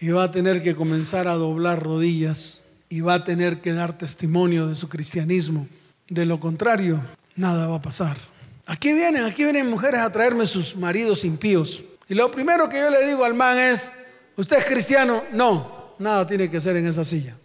[0.00, 3.98] y va a tener que comenzar a doblar rodillas y va a tener que dar
[3.98, 5.68] testimonio de su cristianismo.
[6.08, 6.98] De lo contrario,
[7.36, 8.16] nada va a pasar.
[8.64, 11.84] Aquí vienen, aquí vienen mujeres a traerme sus maridos impíos.
[12.08, 13.92] Y lo primero que yo le digo al man es,
[14.36, 15.22] ¿usted es cristiano?
[15.32, 17.36] No, nada tiene que ser en esa silla.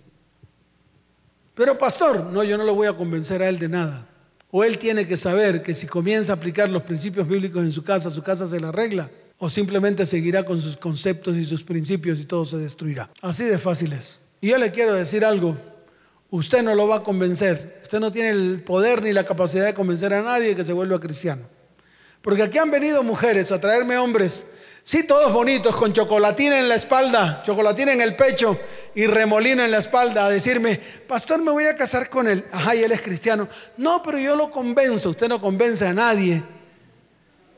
[1.55, 4.07] Pero pastor, no, yo no lo voy a convencer a él de nada.
[4.51, 7.83] O él tiene que saber que si comienza a aplicar los principios bíblicos en su
[7.83, 9.11] casa, su casa se la arregla.
[9.37, 13.09] O simplemente seguirá con sus conceptos y sus principios y todo se destruirá.
[13.21, 14.19] Así de fácil es.
[14.41, 15.57] Y yo le quiero decir algo.
[16.31, 17.79] Usted no lo va a convencer.
[17.83, 20.99] Usted no tiene el poder ni la capacidad de convencer a nadie que se vuelva
[20.99, 21.43] cristiano.
[22.21, 24.45] Porque aquí han venido mujeres a traerme hombres
[24.89, 28.57] Sí, todos bonitos, con chocolatina en la espalda, chocolatina en el pecho
[28.95, 32.47] y remolino en la espalda, a decirme, pastor, me voy a casar con él.
[32.51, 33.47] Ajá, y él es cristiano.
[33.77, 36.41] No, pero yo lo convenzo, usted no convence a nadie.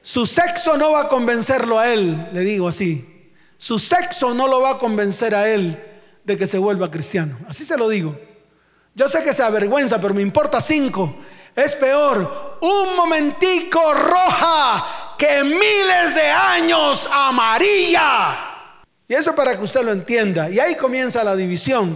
[0.02, 3.32] Su sexo no va a convencerlo a él, le digo así.
[3.58, 5.82] Su sexo no lo va a convencer a él
[6.26, 7.38] de que se vuelva cristiano.
[7.48, 8.20] Así se lo digo.
[8.94, 11.16] Yo sé que se avergüenza, pero me importa cinco.
[11.56, 18.40] Es peor, un momentico roja que miles de años amarilla.
[19.08, 20.50] Y eso para que usted lo entienda.
[20.50, 21.96] Y ahí comienza la división.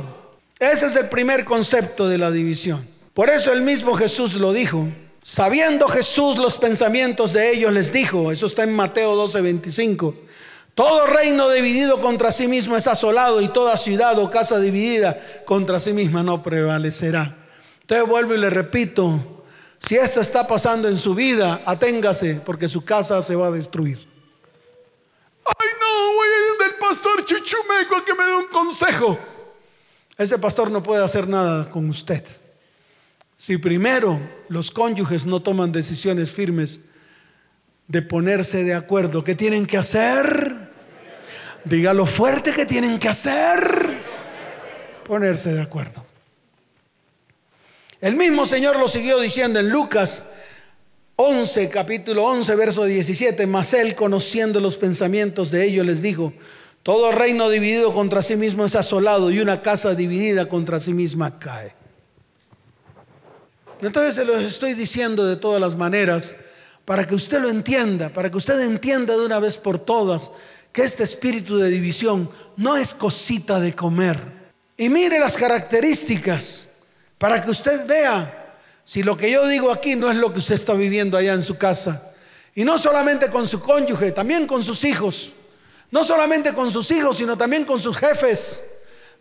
[0.60, 2.88] Ese es el primer concepto de la división.
[3.16, 4.88] Por eso el mismo Jesús lo dijo.
[5.24, 10.16] Sabiendo Jesús los pensamientos de ellos, les dijo, eso está en Mateo 12, 25.
[10.76, 15.80] Todo reino dividido contra sí mismo es asolado y toda ciudad o casa dividida contra
[15.80, 17.36] sí misma no prevalecerá.
[17.82, 19.35] Entonces vuelvo y le repito,
[19.86, 24.00] si esto está pasando en su vida, aténgase porque su casa se va a destruir.
[25.46, 29.20] Ay, no, voy a ir del pastor Chuchumeco a que me dé un consejo.
[30.18, 32.26] Ese pastor no puede hacer nada con usted.
[33.38, 34.20] Si primero
[34.50, 36.80] los cónyuges no toman decisiones firmes
[37.88, 40.56] de ponerse de acuerdo, ¿qué tienen que hacer?
[41.64, 44.00] Dígalo fuerte que tienen que hacer.
[45.04, 46.15] Ponerse de acuerdo.
[48.06, 50.26] El mismo Señor lo siguió diciendo en Lucas
[51.16, 56.32] 11, capítulo 11, verso 17, mas él conociendo los pensamientos de ellos les dijo,
[56.84, 61.40] todo reino dividido contra sí mismo es asolado y una casa dividida contra sí misma
[61.40, 61.74] cae.
[63.82, 66.36] Entonces se lo estoy diciendo de todas las maneras
[66.86, 70.32] para que usted lo entienda, para que usted entienda de una vez por todas
[70.72, 74.20] que este espíritu de división no es cosita de comer.
[74.78, 76.66] Y mire las características
[77.18, 78.46] para que usted vea
[78.84, 81.42] si lo que yo digo aquí no es lo que usted está viviendo allá en
[81.42, 82.02] su casa.
[82.54, 85.34] Y no solamente con su cónyuge, también con sus hijos.
[85.92, 88.62] No solamente con sus hijos, sino también con sus jefes.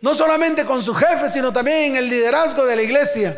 [0.01, 3.37] No solamente con sus jefes, sino también en el liderazgo de la iglesia.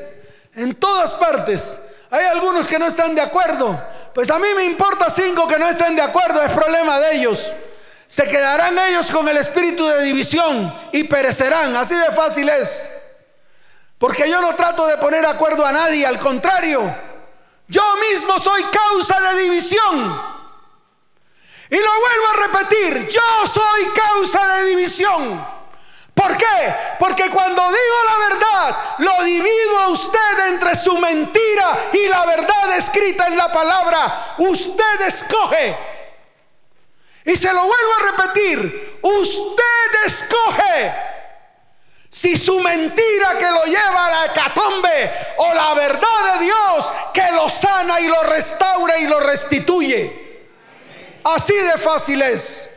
[0.53, 1.79] En todas partes.
[2.09, 3.79] Hay algunos que no están de acuerdo.
[4.13, 7.53] Pues a mí me importa cinco que no estén de acuerdo, es problema de ellos.
[8.07, 11.75] Se quedarán ellos con el espíritu de división y perecerán.
[11.75, 12.87] Así de fácil es.
[13.97, 16.83] Porque yo no trato de poner acuerdo a nadie, al contrario,
[17.67, 20.21] yo mismo soy causa de división.
[21.69, 25.57] Y lo vuelvo a repetir, yo soy causa de división.
[26.13, 26.75] ¿Por qué?
[26.99, 32.75] Porque cuando digo la verdad, lo divido a usted entre su mentira y la verdad
[32.77, 34.35] escrita en la palabra.
[34.37, 35.77] Usted escoge.
[37.25, 41.06] Y se lo vuelvo a repetir, usted escoge
[42.17, 47.31] si su mentira que lo lleva a la hecatombe o la verdad de Dios que
[47.31, 50.47] lo sana y lo restaura y lo restituye.
[51.23, 52.71] Así de fácil es.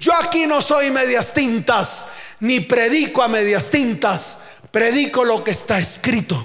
[0.00, 2.08] Yo aquí no soy medias tintas,
[2.40, 4.40] ni predico a medias tintas,
[4.72, 6.44] predico lo que está escrito.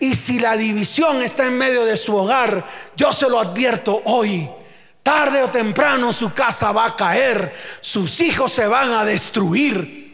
[0.00, 2.64] Y si la división está en medio de su hogar,
[2.96, 4.50] yo se lo advierto hoy.
[5.04, 10.07] Tarde o temprano su casa va a caer, sus hijos se van a destruir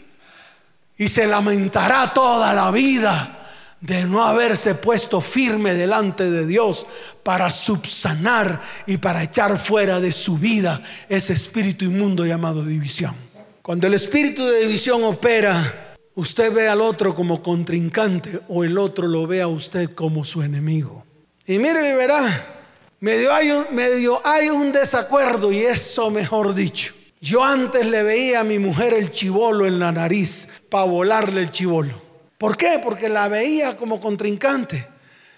[0.97, 3.40] y se lamentará toda la vida
[3.80, 6.86] de no haberse puesto firme delante de Dios
[7.22, 13.14] para subsanar y para echar fuera de su vida ese espíritu inmundo llamado división.
[13.61, 19.07] Cuando el espíritu de división opera, usted ve al otro como contrincante o el otro
[19.07, 21.05] lo ve a usted como su enemigo.
[21.47, 22.47] Y mire y verá,
[23.01, 26.95] medio hay un, medio hay un desacuerdo y eso mejor dicho.
[27.25, 31.51] Yo antes le veía a mi mujer el chivolo en la nariz para volarle el
[31.51, 31.95] chivolo.
[32.37, 32.79] ¿Por qué?
[32.83, 34.87] Porque la veía como contrincante.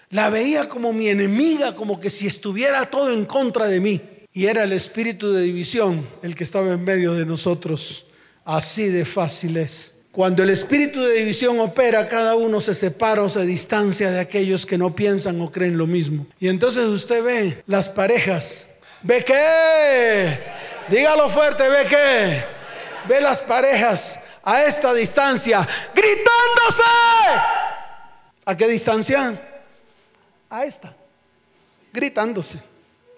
[0.09, 4.01] La veía como mi enemiga, como que si estuviera todo en contra de mí.
[4.33, 8.05] Y era el espíritu de división el que estaba en medio de nosotros.
[8.43, 9.93] Así de fácil es.
[10.11, 14.65] Cuando el espíritu de división opera, cada uno se separa o se distancia de aquellos
[14.65, 16.27] que no piensan o creen lo mismo.
[16.37, 18.67] Y entonces usted ve las parejas.
[19.03, 20.56] ¿Ve qué?
[20.89, 22.43] Dígalo fuerte, ve que
[23.07, 26.83] ve las parejas a esta distancia gritándose.
[28.45, 29.61] ¿A qué distancia?
[30.49, 30.95] A esta.
[31.91, 32.63] Gritándose.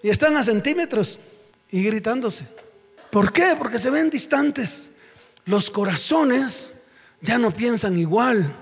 [0.02, 1.20] Y están a centímetros
[1.70, 2.46] y gritándose.
[3.10, 3.54] ¿Por qué?
[3.56, 4.90] Porque se ven distantes.
[5.44, 6.72] Los corazones
[7.20, 8.52] ya no piensan igual.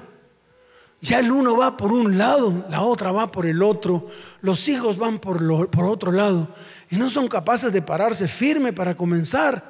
[1.01, 4.09] Ya el uno va por un lado, la otra va por el otro,
[4.41, 6.49] los hijos van por, por otro lado
[6.91, 9.63] y no son capaces de pararse firme para comenzar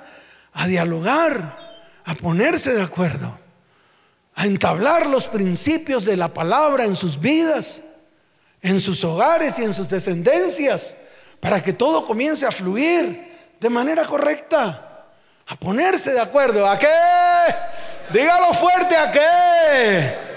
[0.52, 1.58] a dialogar,
[2.04, 3.38] a ponerse de acuerdo,
[4.34, 7.82] a entablar los principios de la palabra en sus vidas,
[8.62, 10.96] en sus hogares y en sus descendencias,
[11.40, 15.06] para que todo comience a fluir de manera correcta,
[15.46, 16.68] a ponerse de acuerdo.
[16.68, 16.88] ¿A qué?
[18.12, 20.27] Dígalo fuerte, ¿a qué?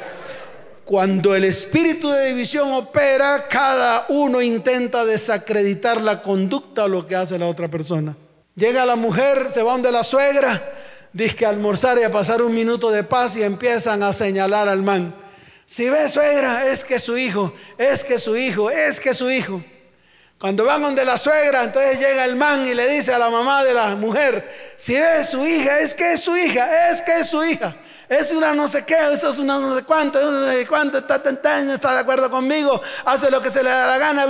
[0.91, 7.15] Cuando el espíritu de división opera, cada uno intenta desacreditar la conducta o lo que
[7.15, 8.13] hace la otra persona.
[8.55, 10.61] Llega la mujer, se va donde la suegra,
[11.13, 14.81] dice que almorzar y a pasar un minuto de paz y empiezan a señalar al
[14.81, 15.15] man.
[15.65, 19.63] Si ve suegra, es que su hijo, es que su hijo, es que su hijo.
[20.37, 23.63] Cuando van donde la suegra, entonces llega el man y le dice a la mamá
[23.63, 27.27] de la mujer, si ve su hija, es que es su hija, es que es
[27.27, 27.77] su hija
[28.11, 31.15] es una no sé qué, eso es una no sé cuánto, no sé cuánto, está,
[31.15, 34.25] está de acuerdo conmigo, hace lo que se le da la gana,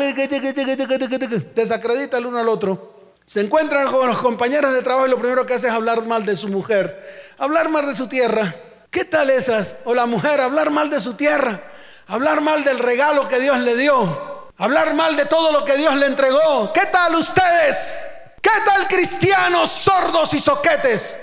[1.56, 3.16] desacredita el uno al otro.
[3.26, 6.24] Se encuentran con los compañeros de trabajo y lo primero que hace es hablar mal
[6.28, 8.54] de su mujer, hablar mal de su tierra.
[8.92, 9.78] ¿Qué tal esas?
[9.86, 11.60] O la mujer, hablar mal de su tierra,
[12.06, 15.96] hablar mal del regalo que Dios le dio, hablar mal de todo lo que Dios
[15.96, 16.72] le entregó.
[16.72, 18.04] ¿Qué tal ustedes?
[18.40, 21.18] ¿Qué tal cristianos sordos y soquetes?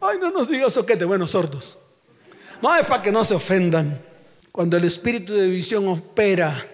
[0.00, 1.78] Ay, no nos diga soquete, bueno, sordos.
[2.62, 4.00] No es para que no se ofendan.
[4.52, 6.66] Cuando el espíritu de división opera,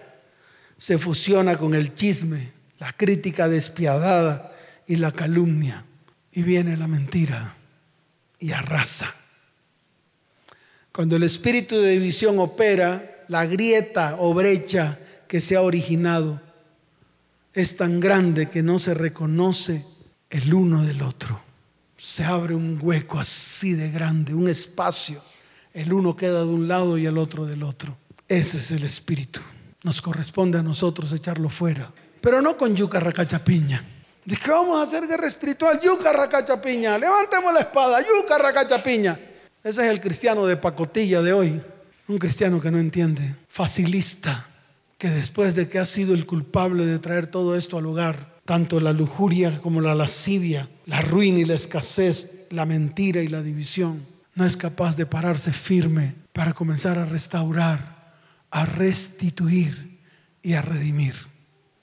[0.79, 4.53] se fusiona con el chisme, la crítica despiadada
[4.87, 5.85] y la calumnia.
[6.33, 7.57] Y viene la mentira
[8.39, 9.15] y arrasa.
[10.93, 16.41] Cuando el espíritu de división opera, la grieta o brecha que se ha originado
[17.55, 19.85] es tan grande que no se reconoce
[20.31, 21.41] el uno del otro.
[21.97, 25.23] Se abre un hueco así de grande, un espacio
[25.75, 27.97] el uno queda de un lado y el otro del otro.
[28.29, 29.41] Ese es el espíritu.
[29.83, 31.91] Nos corresponde a nosotros echarlo fuera.
[32.21, 33.85] Pero no con yuca racachapiña.
[34.25, 36.97] Dice vamos a hacer guerra espiritual, yuca racachapiña.
[36.97, 39.19] Levantemos la espada, yuca racachapiña.
[39.65, 41.63] Ese es el cristiano de pacotilla de hoy.
[42.09, 44.47] Un cristiano que no entiende, facilista,
[44.99, 48.81] que después de que ha sido el culpable de traer todo esto al hogar, tanto
[48.81, 54.05] la lujuria como la lascivia, la ruina y la escasez, la mentira y la división,
[54.35, 58.13] no es capaz de pararse firme para comenzar a restaurar,
[58.51, 59.99] a restituir
[60.43, 61.15] y a redimir.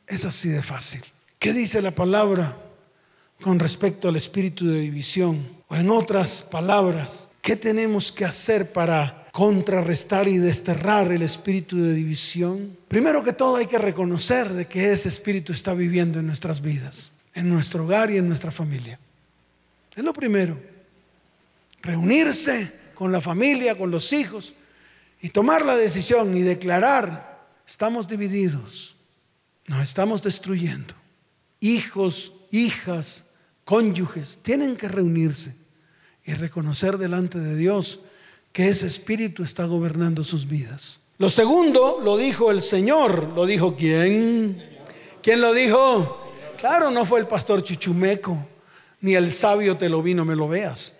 [0.08, 1.02] Es así de fácil.
[1.38, 2.58] ¿Qué dice la palabra
[3.42, 5.48] con respecto al espíritu de división?
[5.68, 11.94] O en otras palabras, ¿qué tenemos que hacer para contrarrestar y desterrar el espíritu de
[11.94, 12.76] división?
[12.88, 17.12] Primero que todo hay que reconocer de que ese espíritu está viviendo en nuestras vidas,
[17.36, 19.00] en nuestro hogar y en nuestra familia.
[19.96, 20.69] Es lo primero
[21.82, 24.54] reunirse con la familia, con los hijos
[25.22, 28.96] y tomar la decisión y declarar, estamos divididos,
[29.68, 30.94] nos estamos destruyendo.
[31.60, 33.26] Hijos, hijas,
[33.66, 35.56] cónyuges, tienen que reunirse
[36.26, 38.00] y reconocer delante de Dios
[38.52, 41.00] que ese espíritu está gobernando sus vidas.
[41.18, 44.64] Lo segundo lo dijo el Señor, lo dijo quién?
[45.22, 46.32] ¿Quién lo dijo?
[46.58, 48.38] Claro, no fue el pastor Chuchumeco,
[49.02, 50.96] ni el sabio te lo vino, me lo veas.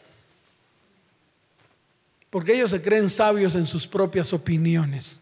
[2.30, 5.20] Porque ellos se creen sabios en sus propias opiniones.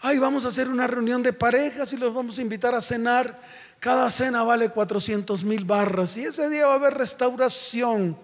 [0.00, 3.40] Ay, vamos a hacer una reunión de parejas y los vamos a invitar a cenar.
[3.80, 8.16] Cada cena vale 400 mil barras y ese día va a haber restauración.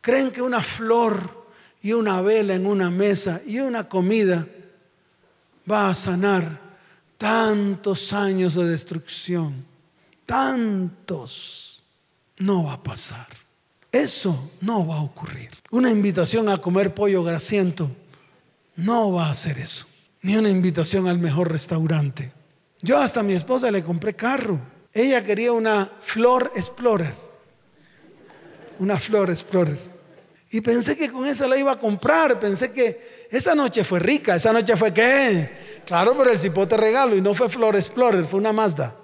[0.00, 1.46] Creen que una flor
[1.80, 4.46] y una vela en una mesa y una comida
[5.70, 6.60] va a sanar
[7.16, 9.64] tantos años de destrucción.
[10.24, 11.82] Tantos.
[12.38, 13.45] No va a pasar.
[13.96, 15.48] Eso no va a ocurrir.
[15.70, 17.90] Una invitación a comer pollo grasiento
[18.76, 19.86] no va a hacer eso.
[20.20, 22.30] Ni una invitación al mejor restaurante.
[22.82, 24.60] Yo hasta a mi esposa le compré carro.
[24.92, 27.14] Ella quería una Flor Explorer.
[28.78, 29.78] Una Flor Explorer.
[30.50, 32.38] Y pensé que con esa la iba a comprar.
[32.38, 34.36] Pensé que esa noche fue rica.
[34.36, 35.82] Esa noche fue qué.
[35.86, 38.94] Claro, pero el cipote regalo y no fue Flor Explorer, fue una Mazda.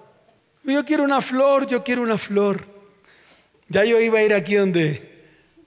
[0.64, 2.71] Yo quiero una flor, yo quiero una flor.
[3.72, 5.24] Ya yo iba a ir aquí donde,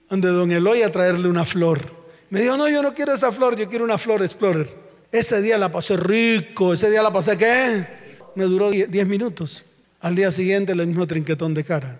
[0.08, 1.80] donde don Eloy a traerle una flor.
[2.30, 4.68] Me dijo, no, yo no quiero esa flor, yo quiero una flor Explorer.
[5.10, 7.84] Ese día la pasé rico, ese día la pasé qué?
[8.36, 9.64] Me duró 10 minutos.
[10.00, 11.98] Al día siguiente el mismo trinquetón de cara,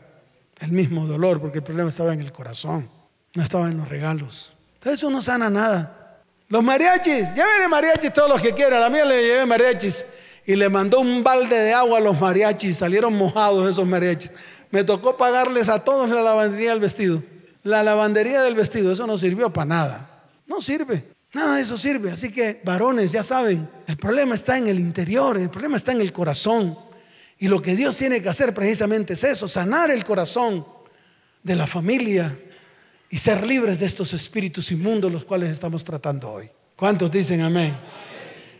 [0.60, 2.88] el mismo dolor, porque el problema estaba en el corazón.
[3.34, 4.52] no estaba en los regalos.
[4.74, 6.22] Entonces eso no sana nada.
[6.48, 8.80] Los mariachis, llévenle mariachis todos los que quieran.
[8.80, 10.04] La mía le llevé mariachis
[10.46, 12.76] y le mandó un balde de agua a los mariachis.
[12.76, 14.30] Salieron mojados esos mariachis.
[14.70, 17.22] Me tocó pagarles a todos la lavandería del vestido.
[17.62, 20.24] La lavandería del vestido, eso no sirvió para nada.
[20.46, 21.04] No sirve.
[21.32, 22.10] Nada de eso sirve.
[22.10, 26.00] Así que, varones, ya saben, el problema está en el interior, el problema está en
[26.00, 26.76] el corazón.
[27.38, 30.64] Y lo que Dios tiene que hacer precisamente es eso, sanar el corazón
[31.42, 32.38] de la familia
[33.10, 36.50] y ser libres de estos espíritus inmundos los cuales estamos tratando hoy.
[36.74, 37.76] ¿Cuántos dicen amén?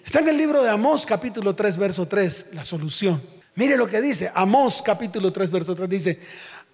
[0.04, 3.20] Está en el libro de Amós capítulo 3 verso 3, la solución.
[3.56, 6.20] Mire lo que dice, Amós capítulo 3 verso 3 dice,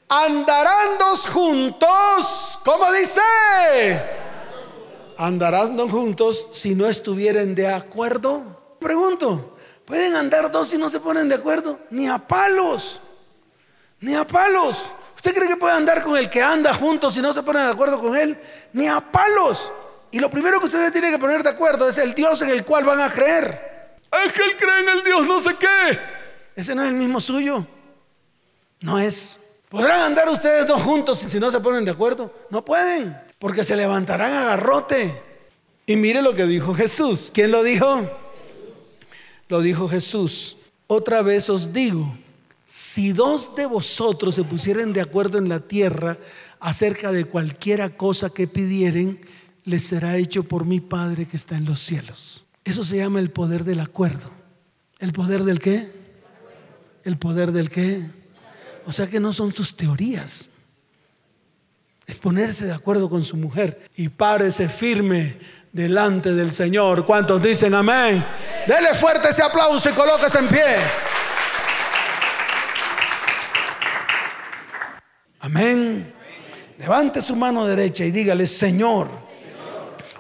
[0.09, 3.21] andarán dos juntos, ¿cómo dice?
[5.17, 8.77] Andarán dos juntos si no estuvieren de acuerdo.
[8.81, 11.79] Pregunto, ¿pueden andar dos si no se ponen de acuerdo?
[11.91, 13.01] Ni a palos,
[14.01, 14.91] ni a palos.
[15.15, 17.71] ¿Usted cree que puede andar con el que anda juntos si no se pone de
[17.71, 18.37] acuerdo con él?
[18.73, 19.71] Ni a palos.
[20.11, 22.65] Y lo primero que usted tiene que poner de acuerdo es el Dios en el
[22.65, 24.01] cual van a creer.
[24.27, 26.22] Es que él cree en el Dios no sé qué.
[26.55, 27.67] Ese no es el mismo suyo.
[28.81, 29.37] No es.
[29.69, 32.33] ¿Podrán andar ustedes dos juntos si no se ponen de acuerdo?
[32.51, 35.13] No pueden, porque se levantarán a garrote.
[35.87, 37.31] Y mire lo que dijo Jesús.
[37.33, 38.03] ¿Quién lo dijo?
[39.49, 40.57] Lo dijo Jesús.
[40.87, 42.15] Otra vez os digo,
[42.67, 46.19] si dos de vosotros se pusieren de acuerdo en la tierra
[46.61, 49.21] acerca de cualquiera cosa que pidieren,
[49.65, 52.45] les será hecho por mi Padre que está en los cielos.
[52.65, 54.31] Eso se llama el poder del acuerdo.
[54.99, 56.02] ¿El poder del qué?
[57.05, 58.01] ¿El poder del qué?
[58.87, 60.51] O sea que no son sus teorías.
[62.07, 65.39] Es ponerse de acuerdo con su mujer y párese firme
[65.73, 67.07] delante del Señor.
[67.07, 68.25] ¿Cuántos dicen amén?
[68.67, 70.77] Dele fuerte ese aplauso y colóquese en pie.
[75.41, 76.13] Amén.
[76.79, 79.09] Levante su mano derecha y dígale, Señor,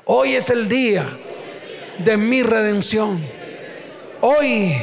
[0.04, 1.06] hoy es el día
[1.98, 3.24] de mi redención.
[4.20, 4.74] Hoy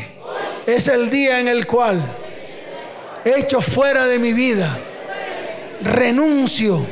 [0.75, 2.01] es el día en el cual
[3.25, 4.77] he hecho fuera de mi vida,
[5.81, 6.85] renuncio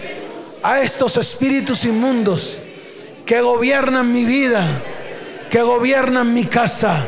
[0.64, 2.60] a estos espíritus inmundos
[3.26, 4.66] que gobiernan mi vida,
[5.50, 7.08] que gobiernan mi casa,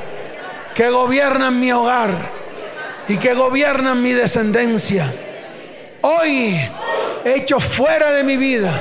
[0.76, 2.12] que gobiernan mi hogar
[3.08, 5.12] y que gobiernan mi descendencia.
[6.02, 6.60] Hoy
[7.26, 8.72] echo fuera de mi vida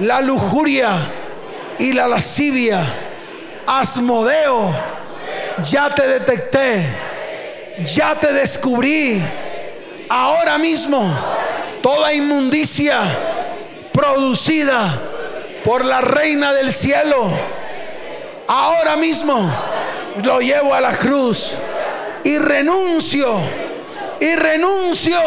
[0.00, 0.90] la lujuria
[1.78, 2.84] y la lascivia.
[3.66, 4.74] Asmodeo,
[5.64, 6.86] ya te detecté,
[7.86, 9.22] ya te descubrí.
[10.08, 11.08] Ahora mismo,
[11.82, 13.00] toda inmundicia
[13.92, 15.00] producida
[15.64, 17.28] por la reina del cielo,
[18.46, 19.50] ahora mismo
[20.22, 21.54] lo llevo a la cruz
[22.24, 23.34] y renuncio,
[24.20, 25.18] y renuncio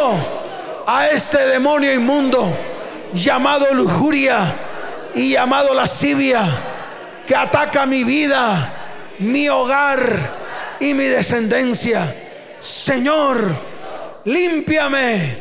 [0.88, 2.52] a este demonio inmundo
[3.14, 4.54] llamado lujuria
[5.14, 6.42] y llamado lascivia
[7.28, 8.74] que ataca mi vida,
[9.20, 12.21] mi hogar y mi descendencia.
[12.62, 13.56] Señor,
[14.26, 15.38] límpiame,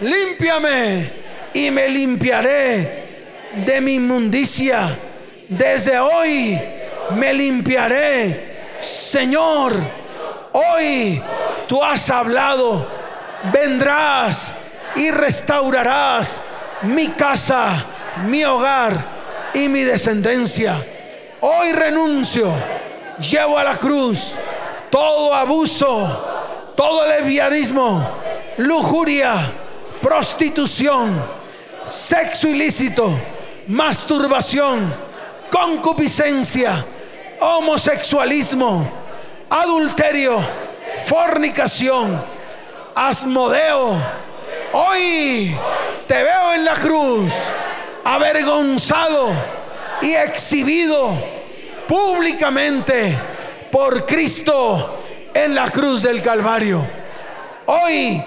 [0.00, 1.10] límpiame
[1.52, 4.96] y me limpiaré de mi inmundicia.
[5.48, 6.60] Desde hoy
[7.16, 8.78] me limpiaré.
[8.80, 9.74] Señor,
[10.52, 11.20] hoy
[11.66, 12.86] tú has hablado,
[13.52, 14.52] vendrás
[14.94, 16.38] y restaurarás
[16.82, 17.84] mi casa,
[18.28, 19.04] mi hogar
[19.54, 20.76] y mi descendencia.
[21.40, 22.52] Hoy renuncio,
[23.18, 24.36] llevo a la cruz
[24.90, 26.29] todo abuso,
[26.80, 28.02] todo lesbianismo,
[28.56, 29.34] lujuria,
[30.00, 31.22] prostitución,
[31.84, 33.12] sexo ilícito,
[33.66, 34.90] masturbación,
[35.52, 36.82] concupiscencia,
[37.38, 38.90] homosexualismo,
[39.50, 40.38] adulterio,
[41.04, 42.18] fornicación,
[42.94, 43.98] asmodeo.
[44.72, 45.54] Hoy
[46.06, 47.34] te veo en la cruz,
[48.04, 49.28] avergonzado
[50.00, 51.12] y exhibido
[51.86, 53.18] públicamente
[53.70, 54.99] por Cristo
[55.44, 56.86] en la cruz del Calvario.
[57.66, 58.22] Hoy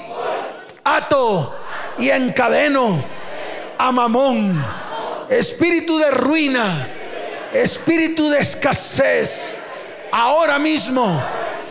[0.83, 1.55] ato
[1.99, 3.03] y encadeno
[3.77, 4.63] a Mamón,
[5.29, 6.87] espíritu de ruina,
[7.51, 9.55] espíritu de escasez.
[10.11, 11.21] Ahora mismo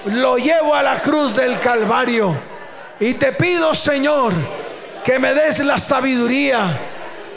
[0.06, 2.36] lo llevo a la cruz del Calvario
[3.00, 4.32] y te pido, Señor,
[5.04, 6.78] que me des la sabiduría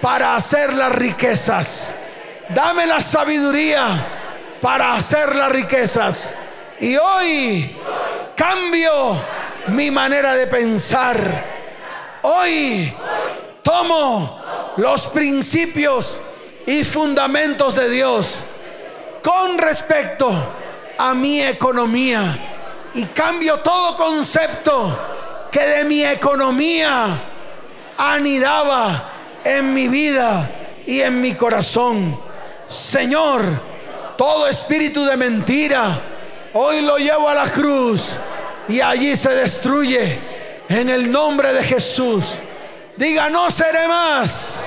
[0.02, 1.96] para hacer las riquezas.
[2.50, 3.88] Dame la sabiduría
[4.62, 6.36] para hacer las riquezas.
[6.80, 7.76] Y hoy
[8.36, 9.16] cambio
[9.68, 11.46] mi manera de pensar.
[12.22, 12.94] Hoy
[13.64, 14.42] tomo
[14.78, 16.20] los principios
[16.66, 18.40] y fundamentos de Dios
[19.24, 20.32] con respecto
[20.98, 24.98] a mi economía y cambio todo concepto
[25.52, 27.08] que de mi economía
[27.98, 29.10] anidaba
[29.44, 30.50] en mi vida
[30.86, 32.20] y en mi corazón.
[32.68, 33.44] Señor,
[34.18, 36.00] todo espíritu de mentira,
[36.58, 38.14] hoy lo llevo a la cruz
[38.68, 40.18] y allí se destruye
[40.70, 42.40] en el nombre de Jesús.
[42.96, 44.62] Diga, no seré más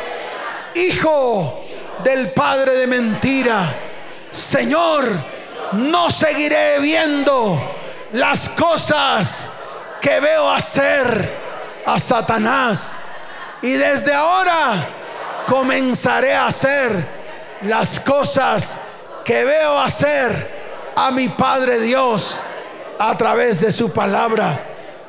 [0.75, 1.65] hijo
[2.05, 3.75] del padre de mentira.
[4.31, 5.09] Señor,
[5.73, 7.59] no seguiré viendo
[8.13, 9.49] las cosas
[10.01, 11.31] que veo hacer
[11.87, 12.99] a Satanás.
[13.63, 14.73] Y desde ahora
[15.47, 17.03] comenzaré a hacer
[17.63, 18.79] las cosas
[19.25, 20.58] que veo hacer
[20.99, 22.41] a mi Padre Dios
[22.99, 24.61] a través de su palabra.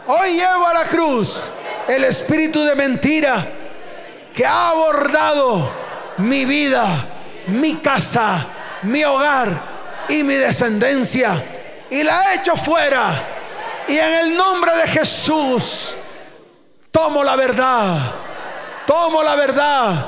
[0.06, 1.44] Hoy llevo a la cruz
[1.88, 3.44] el espíritu de mentira
[4.32, 5.72] que ha abordado
[6.18, 6.86] mi vida,
[7.48, 8.46] mi casa,
[8.84, 9.60] mi hogar
[10.08, 11.44] y mi descendencia.
[11.90, 13.24] Y la he hecho fuera.
[13.88, 15.96] Y en el nombre de Jesús
[16.92, 17.98] tomo la verdad.
[18.86, 20.06] Tomo la verdad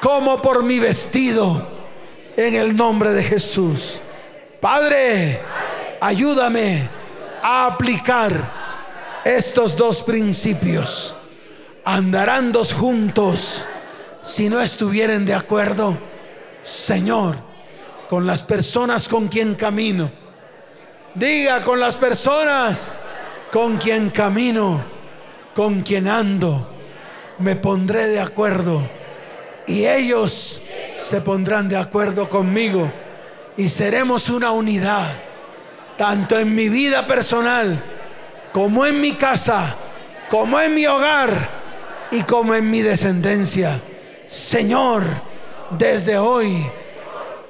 [0.00, 1.66] como por mi vestido.
[2.36, 4.00] En el nombre de Jesús.
[4.60, 5.40] Padre,
[6.02, 6.86] ayúdame
[7.42, 11.14] a aplicar estos dos principios.
[11.82, 13.64] Andarán dos juntos
[14.20, 15.96] si no estuvieren de acuerdo.
[16.62, 17.36] Señor,
[18.10, 20.10] con las personas con quien camino.
[21.14, 22.98] Diga con las personas
[23.50, 24.84] con quien camino,
[25.54, 26.68] con quien ando.
[27.38, 28.86] Me pondré de acuerdo
[29.66, 30.60] y ellos
[30.94, 32.92] se pondrán de acuerdo conmigo
[33.60, 35.06] y seremos una unidad,
[35.98, 37.78] tanto en mi vida personal
[38.54, 39.76] como en mi casa,
[40.30, 41.50] como en mi hogar
[42.10, 43.78] y como en mi descendencia.
[44.26, 45.04] Señor,
[45.68, 46.66] desde hoy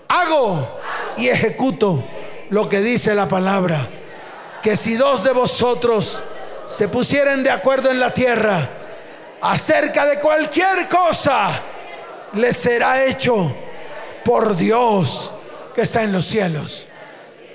[0.09, 0.81] hago
[1.17, 2.05] y ejecuto
[2.49, 3.79] lo que dice la palabra.
[4.65, 6.21] Que si dos de vosotros
[6.67, 8.69] se pusieren de acuerdo en la tierra
[9.41, 11.51] acerca de cualquier cosa,
[12.35, 13.55] les será hecho
[14.25, 15.35] por Dios
[15.81, 16.87] que está en los cielos.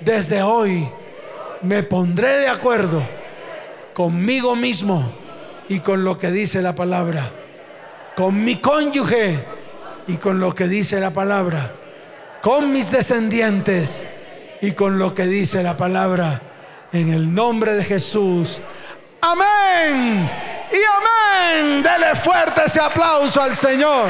[0.00, 0.88] Desde hoy
[1.62, 3.00] me pondré de acuerdo
[3.94, 5.08] conmigo mismo
[5.68, 7.22] y con lo que dice la palabra,
[8.16, 9.44] con mi cónyuge
[10.08, 11.70] y con lo que dice la palabra,
[12.42, 14.08] con mis descendientes
[14.60, 16.42] y con lo que dice la palabra,
[16.92, 18.60] en el nombre de Jesús.
[19.20, 20.28] Amén
[20.72, 21.80] y amén.
[21.80, 24.08] Dele fuerte ese aplauso al Señor.